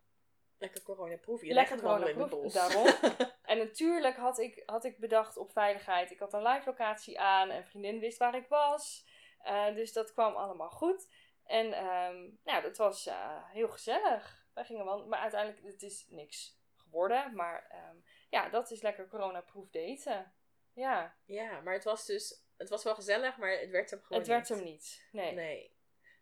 [0.58, 1.42] Lekker coronaproef.
[1.44, 2.52] Je Lekker coronaproef, bos.
[2.52, 2.86] daarom.
[3.44, 6.10] En natuurlijk had ik, had ik bedacht op veiligheid.
[6.10, 9.06] Ik had een live locatie aan en vriendin wist waar ik was.
[9.38, 11.08] Eh, dus dat kwam allemaal goed.
[11.44, 14.46] En ehm, nou, dat was eh, heel gezellig.
[14.54, 16.58] Wij gingen wandelen, maar uiteindelijk het is niks
[16.94, 17.34] geworden.
[17.34, 17.96] Maar ehm,
[18.30, 20.32] ja, dat is lekker coronaproof daten.
[20.72, 24.18] Ja, ja, maar het was dus, het was wel gezellig, maar het werd hem gewoon
[24.18, 24.58] het werd niet.
[24.58, 25.08] hem niet.
[25.12, 25.32] Nee.
[25.32, 25.76] Nee.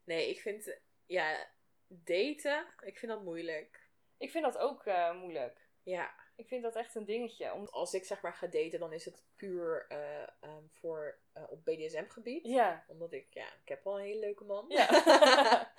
[0.05, 1.47] Nee, ik vind, ja,
[1.87, 3.89] daten, ik vind dat moeilijk.
[4.19, 5.69] Ik vind dat ook eh, moeilijk.
[5.83, 7.53] Ja, Ik vind dat echt een dingetje.
[7.53, 7.67] Om...
[7.67, 11.65] als ik zeg maar ga daten, dan is het puur eh, ehm, voor eh, op
[11.65, 12.47] BDSM-gebied.
[12.47, 12.85] Ja.
[12.89, 14.65] Omdat ik, ja, ik heb wel een hele leuke man.
[14.69, 14.89] Ja.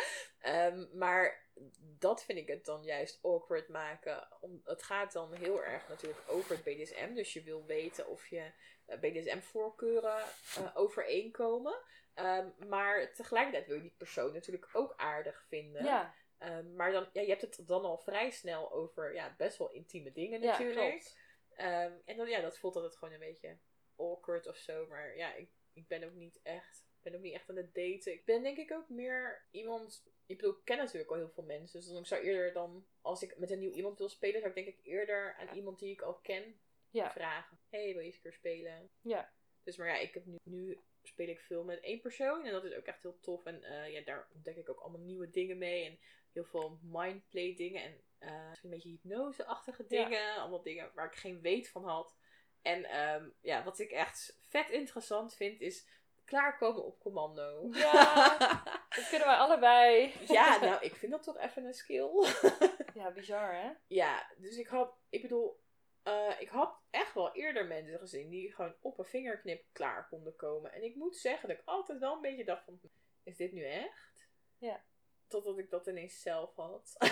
[0.44, 1.42] Ehm, maar
[1.80, 4.28] dat vind ik het dan juist awkward maken.
[4.42, 7.14] Om, het gaat dan heel erg natuurlijk over het BDSM.
[7.14, 8.52] Dus je wil weten of je
[8.86, 10.18] eh, BDSM-voorkeuren
[10.58, 11.76] eh, overeenkomen.
[12.14, 15.84] Ehm, maar tegelijkertijd wil je die persoon natuurlijk ook aardig vinden.
[15.84, 19.58] ja, Ehm, maar dan, ja, je hebt het dan al vrij snel over ja, best
[19.58, 20.90] wel intieme dingen ja, natuurlijk.
[20.90, 21.18] klopt.
[21.56, 23.58] Ehm, en dan, ja, dat voelt altijd gewoon een beetje
[23.96, 24.88] awkward of zo.
[24.88, 26.86] Maar ja, ik, ik ben ook niet echt.
[27.04, 28.14] Ik ben ook niet echt aan het daten.
[28.14, 30.04] Ik ben denk ik ook meer iemand.
[30.26, 31.80] Ik bedoel, ik ken natuurlijk al heel veel mensen.
[31.80, 34.54] Dus dan ik zou eerder dan, als ik met een nieuw iemand wil spelen, zou
[34.54, 37.12] ik denk ik eerder aan iemand die ik al ken Ja.
[37.12, 37.60] vragen.
[37.70, 38.90] hey, wil je eens een keer spelen?
[39.02, 39.34] Ja.
[39.64, 42.46] Dus maar ja, ik heb nu, nu speel ik veel met één persoon.
[42.46, 43.46] En dat is ook echt heel tof.
[43.46, 45.86] En eh, ja, daar ontdek ik ook allemaal nieuwe dingen mee.
[45.86, 46.00] En
[46.34, 47.84] heel veel mindplay dingen.
[47.84, 50.04] En eh, misschien een beetje hypnoseachtige Ja.
[50.04, 50.36] dingen.
[50.36, 52.16] Allemaal dingen waar ik geen weet van had.
[52.62, 55.88] En ehm, ja, wat ik echt vet interessant vind is
[56.26, 57.68] klaarkomen op commando.
[57.72, 58.38] Ja.
[58.96, 60.14] Dat kunnen wij allebei.
[60.28, 62.10] ja, nou, ik vind dat toch even een skill.
[62.94, 63.72] Ja, bizar hè?
[63.88, 65.64] ja, dus ik had, ik bedoel,
[66.04, 70.36] eh, ik had echt wel eerder mensen gezien die gewoon op een vingerknip klaar konden
[70.36, 70.74] komen.
[70.74, 72.80] En ik moet zeggen dat ik altijd wel een beetje dacht van,
[73.24, 74.30] is dit nu echt?
[74.58, 74.84] Ja.
[75.28, 76.96] Totdat ik dat ineens zelf had.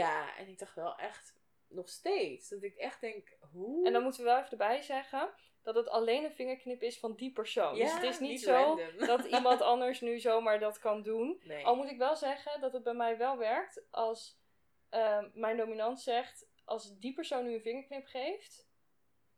[0.00, 1.34] ja, en ik dacht wel echt
[1.68, 2.48] nog steeds.
[2.48, 3.86] Dat ik echt denk, hoe?
[3.86, 5.30] En dan moeten we wel even erbij zeggen
[5.62, 7.74] dat het alleen een vingerknip is van die persoon.
[7.74, 9.06] dus het is niet, niet zo random.
[9.06, 11.40] dat iemand anders nu zomaar dat kan doen.
[11.44, 11.64] Nee.
[11.64, 14.40] Al moet ik wel zeggen dat het bij mij wel werkt als
[14.88, 18.68] ehm, mijn dominant zegt: als die persoon nu een vingerknip geeft,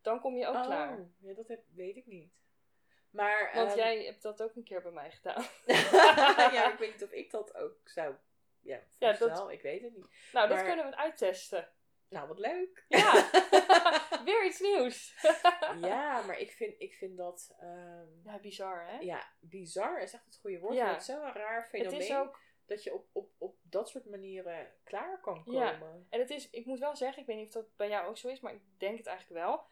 [0.03, 1.11] dan kom je ook oh, klaar.
[1.21, 2.35] Ja, dat heb, weet ik niet.
[3.11, 5.45] Maar, Want ehm, jij hebt dat ook een keer bij mij gedaan.
[6.57, 8.15] ja, ik weet niet of ik dat ook zou.
[8.61, 10.07] Ja, dat- Ik weet het niet.
[10.33, 11.69] Nou, dat kunnen we uittesten.
[12.09, 12.85] Nou, wat leuk.
[12.89, 13.31] Ja,
[14.25, 15.15] weer iets nieuws.
[15.81, 17.55] ja, maar ik vind, ik vind dat.
[17.59, 18.99] ehm, ja, bizar hè?
[18.99, 20.75] ja, bizar is echt het goede woord.
[20.75, 20.89] Ja.
[20.89, 24.05] Het is zo'n raar het fenomeen is ook dat je op, op, op dat soort
[24.05, 25.71] manieren klaar kan Ja.
[25.73, 26.07] komen.
[26.11, 28.19] En het is, ik moet wel zeggen, ik weet niet of dat bij jou ook
[28.19, 29.67] zo is, maar ik denk het eigenlijk wel.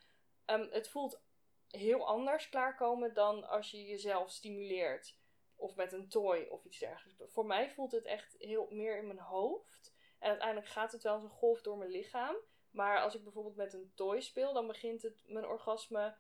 [0.45, 1.23] Ehm, het voelt
[1.69, 5.17] heel anders klaarkomen dan als je jezelf stimuleert.
[5.57, 7.33] Of met een toy of iets dergelijks.
[7.33, 9.84] Voor mij voelt het echt heel meer in mijn hoofd.
[10.25, 12.37] En uiteindelijk gaat het wel als een golf door mijn lichaam.
[12.71, 16.17] Maar als ik bijvoorbeeld met een toy speel, dan begint het mijn orgasme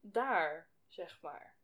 [0.00, 1.56] daar, zeg maar.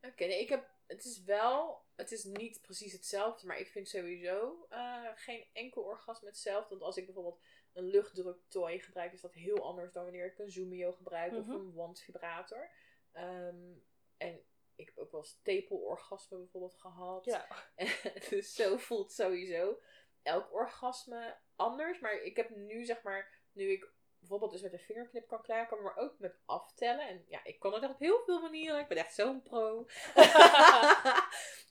[0.00, 3.88] Oké, nee, ik heb het is wel, het is niet precies hetzelfde, maar ik vind
[3.88, 6.68] sowieso eh, geen enkel orgasme hetzelfde.
[6.68, 7.40] Want als ik bijvoorbeeld
[7.72, 11.54] een luchtdruktooi gebruik, is dat heel anders dan wanneer ik een Zoomio gebruik of Mhm.
[11.56, 12.70] een wandvibrator.
[13.12, 13.72] Ehm,
[14.16, 17.24] en ik heb ook wel stapelorgasme bijvoorbeeld gehad.
[17.24, 17.46] Ja.
[18.30, 19.78] dus zo voelt sowieso
[20.22, 22.00] elk orgasme anders.
[22.00, 25.84] Maar ik heb nu zeg maar, nu ik bijvoorbeeld dus met een vingerknip kan klaarkomen,
[25.84, 27.08] maar ook met aftellen.
[27.08, 28.80] En ja, ik kan het echt op heel veel manieren.
[28.80, 29.86] Ik ben echt zo'n pro.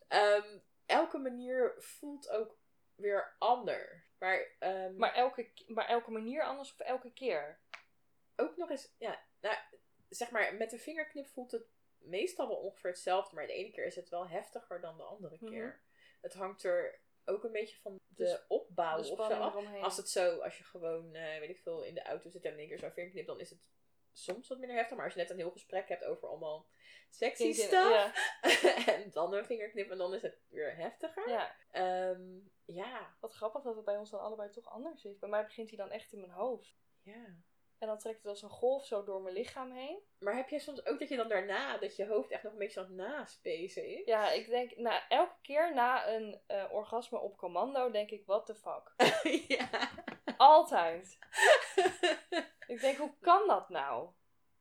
[0.08, 2.58] Ehm, elke manier voelt ook
[2.96, 4.10] weer anders.
[4.20, 7.60] Maar, ehm, Maar elke, maar elke manier anders of elke keer?
[8.42, 9.56] ook nog eens, ja, nou,
[10.10, 11.66] zeg maar, met een vingerknip voelt het
[11.98, 13.36] meestal wel ongeveer hetzelfde.
[13.36, 15.68] Maar de ene keer is het wel heftiger dan de andere keer.
[15.68, 16.22] Mhm.
[16.22, 19.40] Het hangt er ook een beetje van de, Dus opbouw De of zo.
[19.82, 22.52] Als het zo, als je gewoon, eh, weet ik veel, in de auto zit en
[22.52, 23.60] in één keer zo'n vingerknip, dan is het
[24.14, 24.96] soms wat minder heftig.
[24.96, 26.68] Maar als je net een heel gesprek hebt over allemaal
[27.10, 28.14] sexy stuff, Ja,
[28.96, 31.30] en dan een vingerknip en dan is het weer heftiger.
[31.30, 35.20] ja, Ehm, ja, wat grappig dat het bij ons dan allebei toch anders is.
[35.20, 36.76] Bij mij begint hij dan echt in mijn hoofd.
[37.02, 37.36] ja.
[37.82, 40.00] En dan trekt het als een golf zo door mijn lichaam heen.
[40.20, 42.58] Maar heb jij soms ook dat je dan daarna, dat je hoofd echt nog een
[42.58, 44.06] beetje aan het naspezen is?
[44.06, 48.46] Ja, ik denk, nou, elke keer na een eh, orgasme op commando denk ik, what
[48.46, 48.94] the fuck.
[49.58, 49.90] ja.
[50.38, 51.20] Altijd.
[52.68, 54.10] Ik denk, hoe kan dat nou?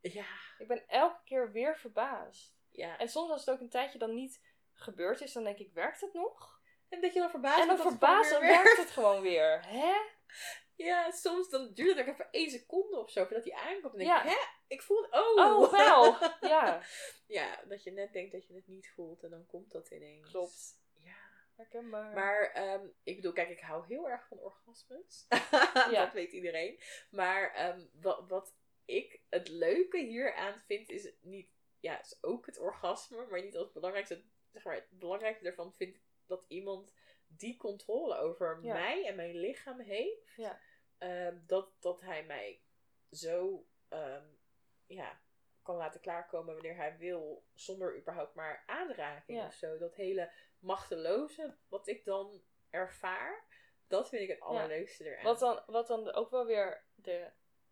[0.00, 0.26] Ja.
[0.58, 2.56] Ik ben elke keer weer verbaasd.
[2.70, 2.98] Ja.
[2.98, 4.40] En soms als het ook een tijdje dan niet
[4.72, 6.60] gebeurd is, dan denk ik, werkt het nog?
[6.88, 9.66] En dat je dan verbaasd en dan verbaasd, dan werkt het gewoon weer.
[9.66, 9.92] Hè?
[10.84, 13.92] Ja, soms dan duurt het ook even één seconde of zo voordat hij aankomt.
[13.92, 14.22] En denk Ja.
[14.22, 14.36] je, hè?
[14.68, 15.12] Ik voel het.
[15.12, 15.36] Oh!
[15.36, 16.16] Oh, wel.
[16.50, 16.82] Ja,
[17.38, 20.30] ja, dat je net denkt dat je het niet voelt en dan komt dat ineens.
[20.30, 20.78] klopt.
[20.94, 21.16] Ja.
[21.56, 22.14] Herkenbaar.
[22.14, 25.26] Maar ehm, ik bedoel, kijk, ik hou heel erg van orgasmes.
[25.90, 26.04] Ja.
[26.04, 26.80] dat weet iedereen.
[27.10, 32.58] Maar ehm, wat, wat ik het leuke hieraan vind, is niet, ja, is ook het
[32.58, 34.22] orgasme, maar niet als belangrijkste.
[34.52, 36.94] Zeg maar, het belangrijkste daarvan vind ik dat iemand
[37.26, 38.72] die controle over Ja.
[38.72, 40.32] mij en mijn lichaam heeft.
[40.36, 40.60] Ja.
[41.00, 42.62] Ehm, dat, dat hij mij
[43.10, 44.24] zo ehm,
[44.86, 45.20] ja,
[45.62, 49.46] kan laten klaarkomen wanneer hij wil, zonder überhaupt maar aanraking Ja.
[49.46, 49.78] of zo.
[49.78, 53.44] Dat hele machteloze wat ik dan ervaar,
[53.86, 55.24] dat vind ik het allerleukste eraan.
[55.24, 57.30] Wat dan, wat dan ook wel weer de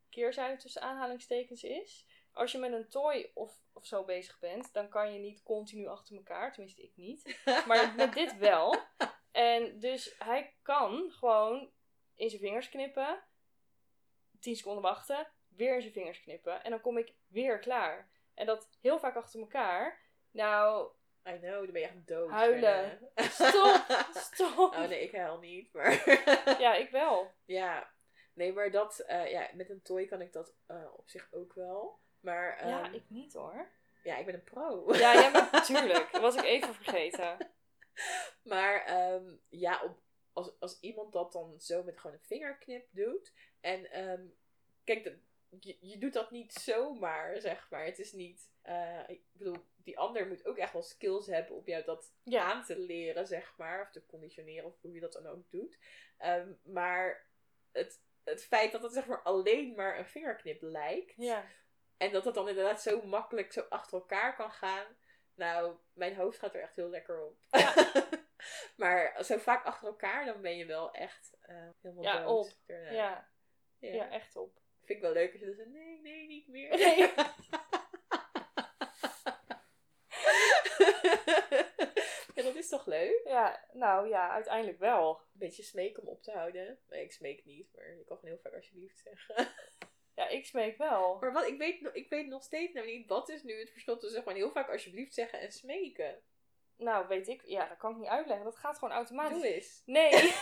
[0.09, 2.07] keerzijde tussen aanhalingstekens is.
[2.33, 5.87] Als je met een toy of, of zo bezig bent, dan kan je niet continu
[5.87, 6.53] achter elkaar.
[6.53, 7.38] Tenminste, ik niet.
[7.67, 8.75] Maar met dit wel.
[9.31, 11.73] En dus hij kan gewoon
[12.18, 13.22] in zijn vingers knippen.
[14.40, 15.26] 10 seconden wachten.
[15.48, 16.64] Weer in zijn vingers knippen.
[16.64, 18.11] En dan kom ik weer klaar.
[18.35, 20.00] En dat heel vaak achter elkaar.
[20.31, 20.90] Nou,
[21.28, 22.31] I know, dan ben je echt dood.
[22.31, 23.11] Huilen.
[23.16, 23.85] Stop,
[24.33, 24.59] stop.
[24.74, 26.11] Oh nee, ik huil niet, maar...
[26.64, 27.33] Ja, ik wel.
[27.44, 27.92] ja,
[28.35, 28.98] nee, maar dat...
[28.98, 32.00] eh, ja, met een toy kan ik dat eh, op zich ook wel.
[32.20, 33.68] Maar Ja, ehm, ik niet hoor.
[34.02, 34.94] ja, ik ben een pro.
[34.94, 36.09] Ja, jij bent natuurlijk.
[36.12, 37.37] Dat was ik even vergeten.
[38.42, 39.98] Maar ehm, ja, op,
[40.38, 43.33] als, als iemand dat dan zo met gewoon een vingerknip doet.
[43.61, 44.27] En ehm,
[44.85, 45.16] kijk,
[45.61, 47.85] je, je doet dat niet zomaar, zeg maar.
[47.85, 48.51] Het is niet.
[48.62, 52.42] eh, ik bedoel, die ander moet ook echt wel skills hebben om jou dat Ja.
[52.53, 53.83] aan te leren, zeg maar.
[53.83, 55.79] Of te conditioneren, of hoe je dat dan ook doet.
[56.18, 57.27] Ehm, maar
[57.72, 61.14] het, het feit dat het zeg maar alleen maar een vingerknip lijkt.
[61.16, 61.44] Ja.
[61.96, 64.87] En dat het dan inderdaad zo makkelijk zo achter elkaar kan gaan.
[65.35, 67.37] Nou, mijn hoofd gaat er echt heel lekker op.
[68.77, 72.46] maar zo vaak achter elkaar, dan ben je wel echt eh, helemaal Ja, dood.
[72.46, 72.53] op.
[72.66, 73.29] Ja, Ja.
[73.79, 74.61] ja, echt op.
[74.79, 76.68] Vind ik wel leuk als je dan zegt, nee, nee, niet meer.
[76.77, 77.12] Nee.
[82.35, 83.20] ja, dat is toch leuk?
[83.24, 85.18] Ja, nou ja, uiteindelijk wel.
[85.18, 86.79] Een beetje smeken om op te houden.
[86.88, 89.48] Nee, ik smeek niet, maar je kan gewoon heel vaak alsjeblieft zeggen.
[90.14, 91.18] Ja, ik smeek wel.
[91.18, 93.70] maar wat, ik weet, nog- ik weet nog steeds nou niet, wat is nu het
[93.70, 96.22] verschil tussen gewoon heel vaak alsjeblieft zeggen en smeken?
[96.79, 97.43] Nou, weet ik.
[97.45, 98.45] Ja, dat kan ik niet uitleggen.
[98.45, 99.37] Dat gaat gewoon automatisch.
[99.41, 99.83] Doe eens.
[99.85, 100.11] Nee.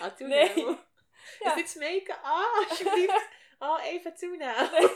[0.00, 0.54] Ah, toe Nee.
[0.54, 0.76] nou.
[1.38, 1.48] Ja.
[1.50, 2.22] Is dit smeken?
[2.22, 3.28] Ah, alsjeblieft.
[3.58, 4.90] Oh, even toe nou.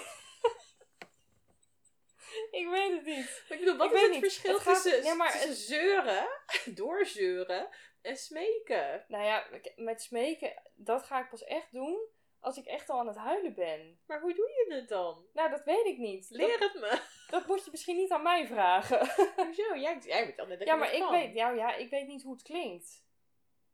[2.51, 3.45] ik weet het niet.
[3.49, 4.21] Ik bedoel, wat Ik is het niet.
[4.21, 6.29] verschil Het gaat- tussen, nee, maar tussen zeuren,
[6.65, 7.69] doorzeuren
[8.03, 9.05] en smeken?
[9.09, 11.99] Nou ja, met smeken, dat ga ik pas echt doen
[12.41, 14.01] als ik echt al aan het huilen ben.
[14.07, 15.27] Maar hoe doe je het dan?
[15.33, 16.31] Nou, dat weet ik niet.
[16.31, 17.01] Leer Dat, het me.
[17.31, 18.99] dat moet je misschien niet aan mij vragen.
[19.47, 19.77] Hoezo?
[19.77, 21.11] Jij, jij weet al net dat ja, maar ik kan.
[21.13, 23.05] weet, ja, ja, ik weet niet hoe het klinkt.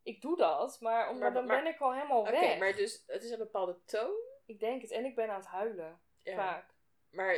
[0.03, 2.59] Ik doe dat, maar, omdat, Maar- dan maar- ben ik al helemaal Oké, weg.
[2.59, 4.15] maar dus het is een bepaalde toon.
[4.47, 4.91] Ik denk het.
[4.91, 6.01] En ik ben aan het huilen.
[6.23, 6.35] Ja.
[6.35, 6.75] Vaak.
[7.11, 7.37] Maar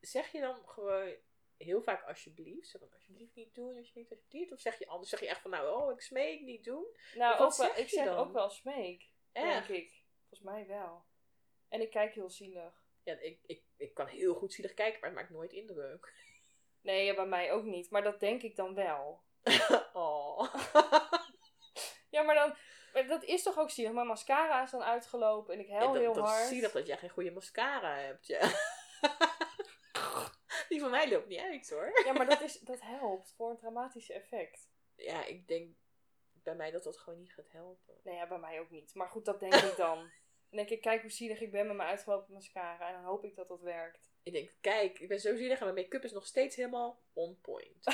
[0.00, 1.14] zeg je dan gewoon
[1.56, 2.68] heel vaak alsjeblieft?
[2.68, 4.52] Zeg van alsjeblieft niet doen, alsjeblieft, alsjeblieft.
[4.52, 5.10] Of zeg je anders?
[5.10, 6.86] Zeg je echt van nou, oh, ik smeek niet doen?
[7.14, 8.16] Nou, ook wel, ik zeg dan?
[8.16, 9.10] ook wel smeek.
[9.32, 9.66] Echt?
[9.66, 10.03] Denk ik.
[10.34, 11.04] Volgens mij wel.
[11.68, 12.84] En ik kijk heel zielig.
[13.02, 16.12] Ja, ik, ik, ik kan heel goed zielig kijken, maar het maakt nooit indruk.
[16.80, 17.90] Nee, ja, bij mij ook niet.
[17.90, 19.22] Maar dat denk ik dan wel.
[19.92, 20.54] Oh.
[22.10, 22.56] Ja, maar dan...
[22.92, 23.92] maar dat is toch ook zielig.
[23.92, 26.42] Mijn mascara is dan uitgelopen en ik Ja, dat, heel dat hard.
[26.42, 28.26] is zielig dat jij geen goede mascara hebt.
[28.26, 28.40] Ja.
[30.68, 32.00] Die van mij loopt niet uit hoor.
[32.04, 34.68] Ja, maar dat, is, dat helpt voor een dramatische effect.
[34.96, 35.76] Ja, ik denk
[36.44, 37.94] bij mij dat dat gewoon niet gaat helpen.
[38.02, 38.94] Nee, ja, bij mij ook niet.
[38.94, 40.10] Maar goed, dat denk ik dan.
[40.54, 42.88] Denk ik, kijk hoe zielig ik ben met mijn uitgelopen mascara.
[42.88, 44.12] En dan hoop ik dat dat werkt.
[44.22, 47.38] Ik denk, kijk, ik ben zo zielig en mijn make-up is nog steeds helemaal on
[47.40, 47.84] point.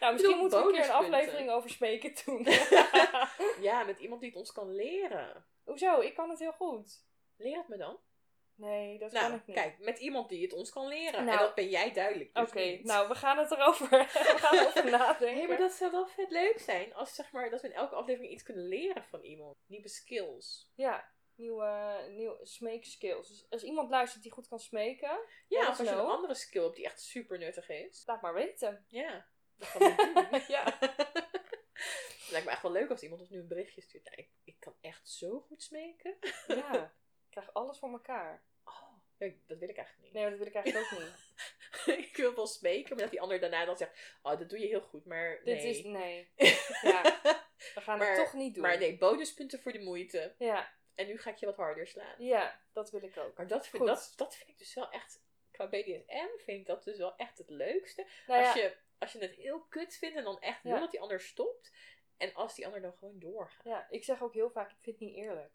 [0.00, 2.46] nou, misschien moeten we een keer een aflevering over smeken doen.
[3.68, 5.44] ja, met iemand die het ons kan leren.
[5.64, 6.00] Hoezo?
[6.00, 7.04] Ik kan het heel goed.
[7.36, 7.98] Leer het me dan.
[8.56, 9.56] Nee, dat kan Nou, ik niet.
[9.56, 11.24] kijk, met iemand die het ons kan leren.
[11.24, 12.34] Nou, en dat ben jij duidelijk.
[12.34, 15.34] dus Oké, nou, we gaan het erover, we gaan erover nadenken.
[15.36, 16.94] Nee, maar dat zou wel vet leuk zijn.
[16.94, 19.56] Als zeg maar, dat we in elke aflevering iets kunnen leren van iemand.
[19.66, 20.72] Nieuwe skills.
[20.74, 23.28] Ja, nieuwe, nieuwe smake skills.
[23.28, 26.62] Dus als iemand luistert die goed kan smeken, Ja, of als je een andere skill
[26.62, 28.02] hebt die echt super nuttig is.
[28.06, 28.84] laat maar weten.
[28.88, 29.26] Ja,
[29.56, 30.40] dat gaan we doen.
[30.56, 30.64] ja.
[31.72, 34.04] Het lijkt me echt wel leuk als iemand ons nu een berichtje stuurt.
[34.04, 36.16] Nou, ik, ik kan echt zo goed smeken.
[36.46, 36.90] ja, ik
[37.40, 38.42] krijg alles voor elkaar.
[38.64, 38.92] Oh,
[39.46, 40.12] dat wil ik eigenlijk niet.
[40.12, 41.34] Nee, maar dat wil ik eigenlijk ook niet.
[42.06, 44.18] ik wil wel smeken, maar dat die ander daarna dan zegt...
[44.22, 45.68] Oh, dat doe je heel goed, maar Dit nee.
[45.68, 46.30] is, nee.
[46.82, 47.02] Ja,
[47.74, 48.62] we gaan Maar- het toch niet doen.
[48.62, 50.34] Maar nee, bonuspunten voor de moeite.
[50.38, 52.14] Ja, En nu ga ik je wat harder slaan.
[52.24, 53.36] ja, dat wil ik ook.
[53.36, 53.92] Maar dat vind, Goed.
[53.92, 55.24] dat, dat vind ik dus wel echt...
[55.50, 58.06] Qua BDSM vind ik dat dus wel echt het leukste.
[58.26, 60.80] Nou ja, als, je, als je het heel kut vindt en dan echt wil Ja.
[60.80, 61.72] dat die ander stopt.
[62.16, 63.64] En als die ander dan gewoon doorgaat.
[63.64, 65.52] ja, ik zeg ook heel vaak, ik vind het niet eerlijk.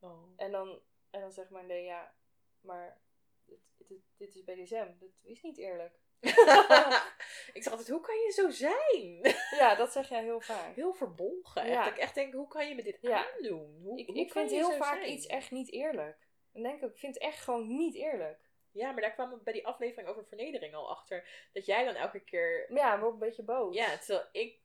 [0.00, 0.32] Oh.
[0.36, 0.80] En dan,
[1.10, 2.14] en dan zegt mijn nee, ja,
[2.60, 3.00] maar
[3.46, 4.86] dit, dit, dit is BDSM.
[4.98, 5.98] Dit is niet eerlijk.
[7.52, 9.36] ik zeg altijd, hoe kan je zo zijn?
[9.58, 10.74] Ja, dat zeg jij heel vaak.
[10.74, 11.66] Heel verbolgen.
[11.66, 11.84] Ja.
[11.84, 13.32] Dat ik echt denk, hoe kan je me dit Ja.
[13.34, 13.80] aandoen?
[13.82, 15.12] Hoe, Ik, hoe ik vind heel vaak zijn?
[15.12, 16.28] iets echt niet eerlijk.
[16.52, 18.48] Dan denk ik, ik vind het echt gewoon niet eerlijk.
[18.72, 21.48] Ja, maar daar kwamen we bij die aflevering over vernedering al achter.
[21.52, 22.66] Dat jij dan elke keer...
[22.68, 23.74] Maar ja, ik word een beetje boos.
[23.74, 24.59] Ja, terwijl ik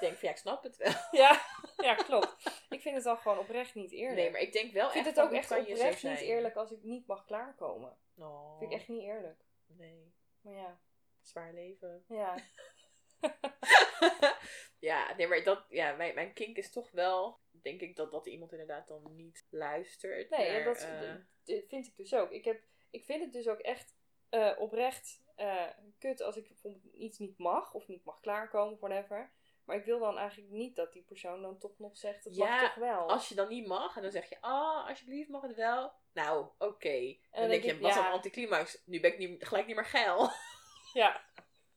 [0.00, 0.92] denk van, ja, ik snap het wel.
[1.22, 1.40] ja,
[1.76, 2.64] ja, klopt.
[2.68, 4.16] Ik vind het dan gewoon oprecht niet eerlijk.
[4.16, 6.70] Nee, maar ik denk wel ik vind echt het ook echt oprecht niet eerlijk als
[6.70, 7.98] ik niet mag klaarkomen.
[8.16, 9.44] Oh, Vind ik echt niet eerlijk.
[9.66, 10.80] Nee, Maar ja,
[11.20, 12.04] zwaar leven.
[12.08, 12.34] ja.
[14.78, 18.26] ja, nee, maar dat, ja, mijn, mijn kink is toch wel, denk ik, dat, dat
[18.26, 20.30] iemand inderdaad dan niet luistert.
[20.30, 20.80] Nee, naar, en dat
[21.44, 22.30] eh, vind ik dus ook.
[22.30, 23.96] Ik, heb, ik vind het dus ook echt
[24.28, 25.68] eh, oprecht eh,
[25.98, 29.32] kut als ik bijvoorbeeld iets niet mag of niet mag klaarkomen whatever.
[29.66, 32.50] Maar ik wil dan eigenlijk niet dat die persoon dan toch nog zegt, het Ja,
[32.50, 33.08] mag toch wel.
[33.08, 35.92] als je dan niet mag en dan zeg je, ah, alsjeblieft mag het wel.
[36.12, 36.88] Nou, oké.
[36.88, 38.06] En dan, dan denk je, denk was ja.
[38.06, 38.82] een anticlimax.
[38.84, 40.30] Nu ben ik niet, gelijk niet meer geil.
[40.92, 41.24] Ja,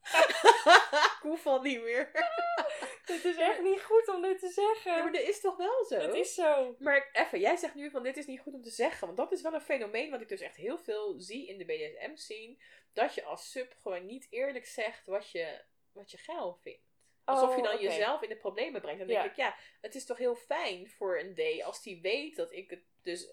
[1.16, 2.10] ik hoef al niet meer.
[3.14, 4.92] het is echt niet goed om dit te zeggen.
[4.92, 5.96] Ja, maar dat is toch wel zo?
[5.96, 6.76] Het is zo.
[6.78, 9.06] Maar even, jij zegt nu van dit is niet goed om te zeggen.
[9.06, 11.64] Want dat is wel een fenomeen wat ik dus echt heel veel zie in de
[11.64, 12.56] BDSM-scene.
[12.92, 15.62] Dat je als sub gewoon niet eerlijk zegt wat je,
[15.92, 16.89] wat je geil vindt.
[17.30, 18.98] Alsof je Oh, dan jezelf in de problemen brengt.
[18.98, 19.20] Dan Ja.
[19.20, 22.52] denk ik, ja, het is toch heel fijn voor een D als die weet dat
[22.52, 23.30] ik het dus...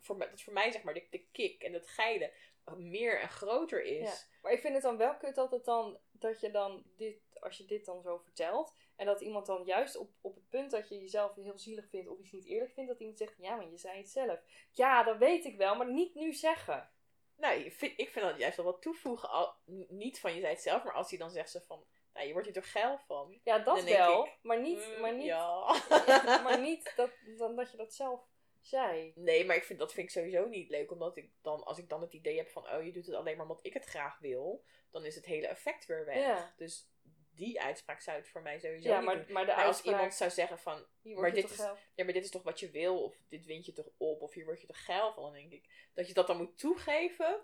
[0.00, 2.32] Voor mij, dat voor mij zeg maar de, de kick en het geile
[2.76, 4.08] meer en groter is.
[4.08, 4.38] Ja.
[4.42, 7.56] Maar ik vind het dan wel kut dat het dan, dat je dan dit, als
[7.56, 10.88] je dit dan zo vertelt, en dat iemand dan juist op, op het punt dat
[10.88, 13.70] je jezelf heel zielig vindt of iets niet eerlijk vindt, dat iemand zegt, ja, maar
[13.70, 14.40] je zei het zelf.
[14.70, 16.90] Ja, dat weet ik wel, maar niet nu zeggen.
[17.36, 19.28] Nou, ik vind, ik vind dat juist wel wat toevoegen.
[19.30, 19.54] Al,
[19.88, 21.86] niet van je zei het zelf, maar als hij dan zegt ze van...
[22.14, 23.40] Nou, je wordt hier toch geil van?
[23.44, 25.80] Ja, dat wel, ik, maar niet, Mm, maar niet, Ja.
[26.44, 28.20] maar niet dat, dan dat je dat zelf
[28.60, 29.12] zei.
[29.14, 30.90] Nee, maar ik vind, dat vind ik sowieso niet leuk.
[30.90, 32.68] Omdat ik dan, als ik dan het idee heb van...
[32.70, 34.64] Oh, je doet het alleen maar omdat ik het graag wil.
[34.90, 36.16] Dan is het hele effect weer weg.
[36.16, 36.54] Ja.
[36.56, 36.88] Dus
[37.34, 39.32] die uitspraak zou het voor mij sowieso Ja, niet maar, doen.
[39.32, 40.86] maar de Maar als uitspraak, iemand zou zeggen van...
[41.02, 41.76] maar dit toch is- geil.
[41.94, 43.02] Ja, maar dit is toch wat je wil?
[43.04, 44.22] Of dit wint je toch op?
[44.22, 45.22] Of hier word je toch geil van?
[45.22, 45.90] Dan denk ik...
[45.94, 47.40] Dat je dat dan moet toegeven...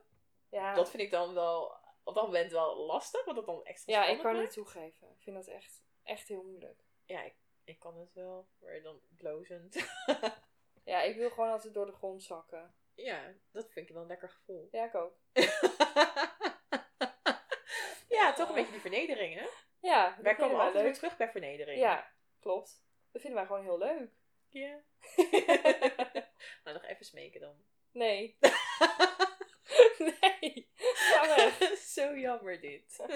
[0.50, 1.76] Ja, Dat vind ik dan wel...
[2.02, 3.24] Op dat moment wel lastig.
[3.24, 4.44] Want dat dan extra ja ik kan maakt.
[4.44, 5.08] niet toegeven.
[5.10, 6.84] Ik vind dat echt, echt heel moeilijk.
[7.04, 7.34] Ja, ik,
[7.64, 8.48] ik kan het wel.
[8.58, 9.76] Maar dan blozend.
[10.84, 12.74] Ja, ik wil gewoon altijd door de grond zakken.
[12.94, 14.68] ja, dat vind ik wel een lekker gevoel.
[14.70, 15.18] Ja, ik ook.
[18.08, 19.46] ja, toch een beetje die vernedering, hè?
[19.80, 20.94] Ja, Wij komen altijd weer leuk.
[20.94, 21.80] terug bij vernedering.
[21.80, 22.84] Ja, klopt.
[23.12, 24.10] Dat vinden wij gewoon heel leuk.
[24.48, 24.82] Ja.
[26.64, 27.64] nou, nog even smeken dan.
[27.92, 28.38] Nee.
[30.20, 30.69] nee.
[31.94, 32.96] Zo jammer dit.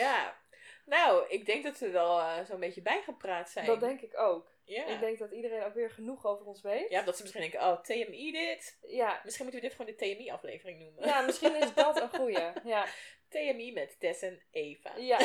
[0.00, 0.42] ja.
[0.86, 3.66] Nou, ik denk dat we wel eh, zo'n beetje bijgepraat zijn.
[3.66, 4.52] Dat denk ik ook.
[4.64, 4.84] ja.
[4.86, 6.90] Ik denk dat iedereen ook weer genoeg over ons weet.
[6.90, 8.78] ja, dat ze misschien denken, oh, TMI dit.
[8.82, 11.06] Ja, Misschien moeten we dit gewoon de TMI-aflevering noemen.
[11.06, 12.38] ja misschien is dat een goeie.
[12.64, 12.86] Ja.
[13.28, 14.92] TMI met Tess en Eva.
[14.96, 15.18] Ja.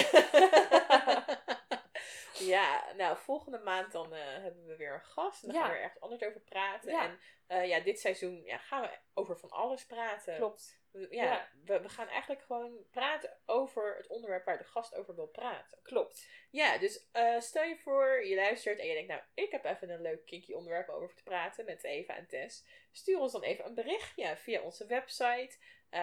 [2.40, 5.44] Ja, nou, volgende maand dan eh, hebben we weer een gast.
[5.44, 5.64] En dan Ja.
[5.64, 6.92] gaan we er ergens anders over praten.
[6.92, 7.04] Ja.
[7.04, 10.36] En eh, ja, dit seizoen ja, gaan we over van alles praten.
[10.36, 10.78] Klopt.
[10.92, 11.50] We- Ja, Ja.
[11.66, 15.80] We, we gaan eigenlijk gewoon praten over het onderwerp waar de gast over wil praten.
[15.84, 16.28] Klopt.
[16.52, 19.90] Ja, dus eh, stel je voor, je luistert en je denkt, nou, ik heb even
[19.90, 22.66] een leuk kinky onderwerp over te praten met Eva en Tess.
[22.92, 25.58] Stuur ons dan even een berichtje via onze website,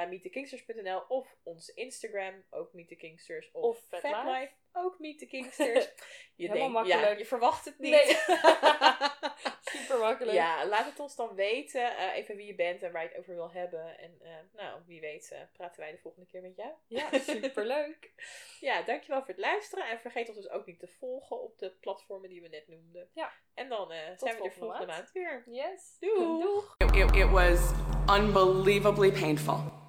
[0.09, 3.51] meetthekingsters.nl of onze Instagram, ook Meet the Kingsters.
[3.53, 4.53] Of, Of Fat Fatlife.
[4.79, 5.89] Ook Meet the Kingsters.
[6.37, 7.19] Je Helemaal denkt, ja, makkelijk.
[7.19, 7.91] je verwacht het niet.
[7.91, 8.07] Nee.
[9.81, 10.37] Super makkelijk.
[10.37, 13.19] ja, laat het ons dan weten, eh, even wie je bent en waar je het
[13.19, 13.99] over wil hebben.
[13.99, 16.71] En eh, nou, wie weet eh, praten wij de volgende keer met jou.
[16.87, 18.13] Ja, superleuk.
[18.61, 19.89] Ja, dankjewel voor het luisteren.
[19.89, 23.11] En vergeet ons dus ook niet te volgen op de platformen die we net noemden.
[23.15, 23.33] Ja.
[23.55, 24.99] En dan eh, zijn we er volgende volgende maand.
[24.99, 25.45] maand weer.
[25.47, 25.97] Yes.
[26.01, 26.43] Doeg.
[26.43, 26.75] Doeg.
[26.79, 27.73] It, it, it was
[28.19, 29.85] unbelievably painful.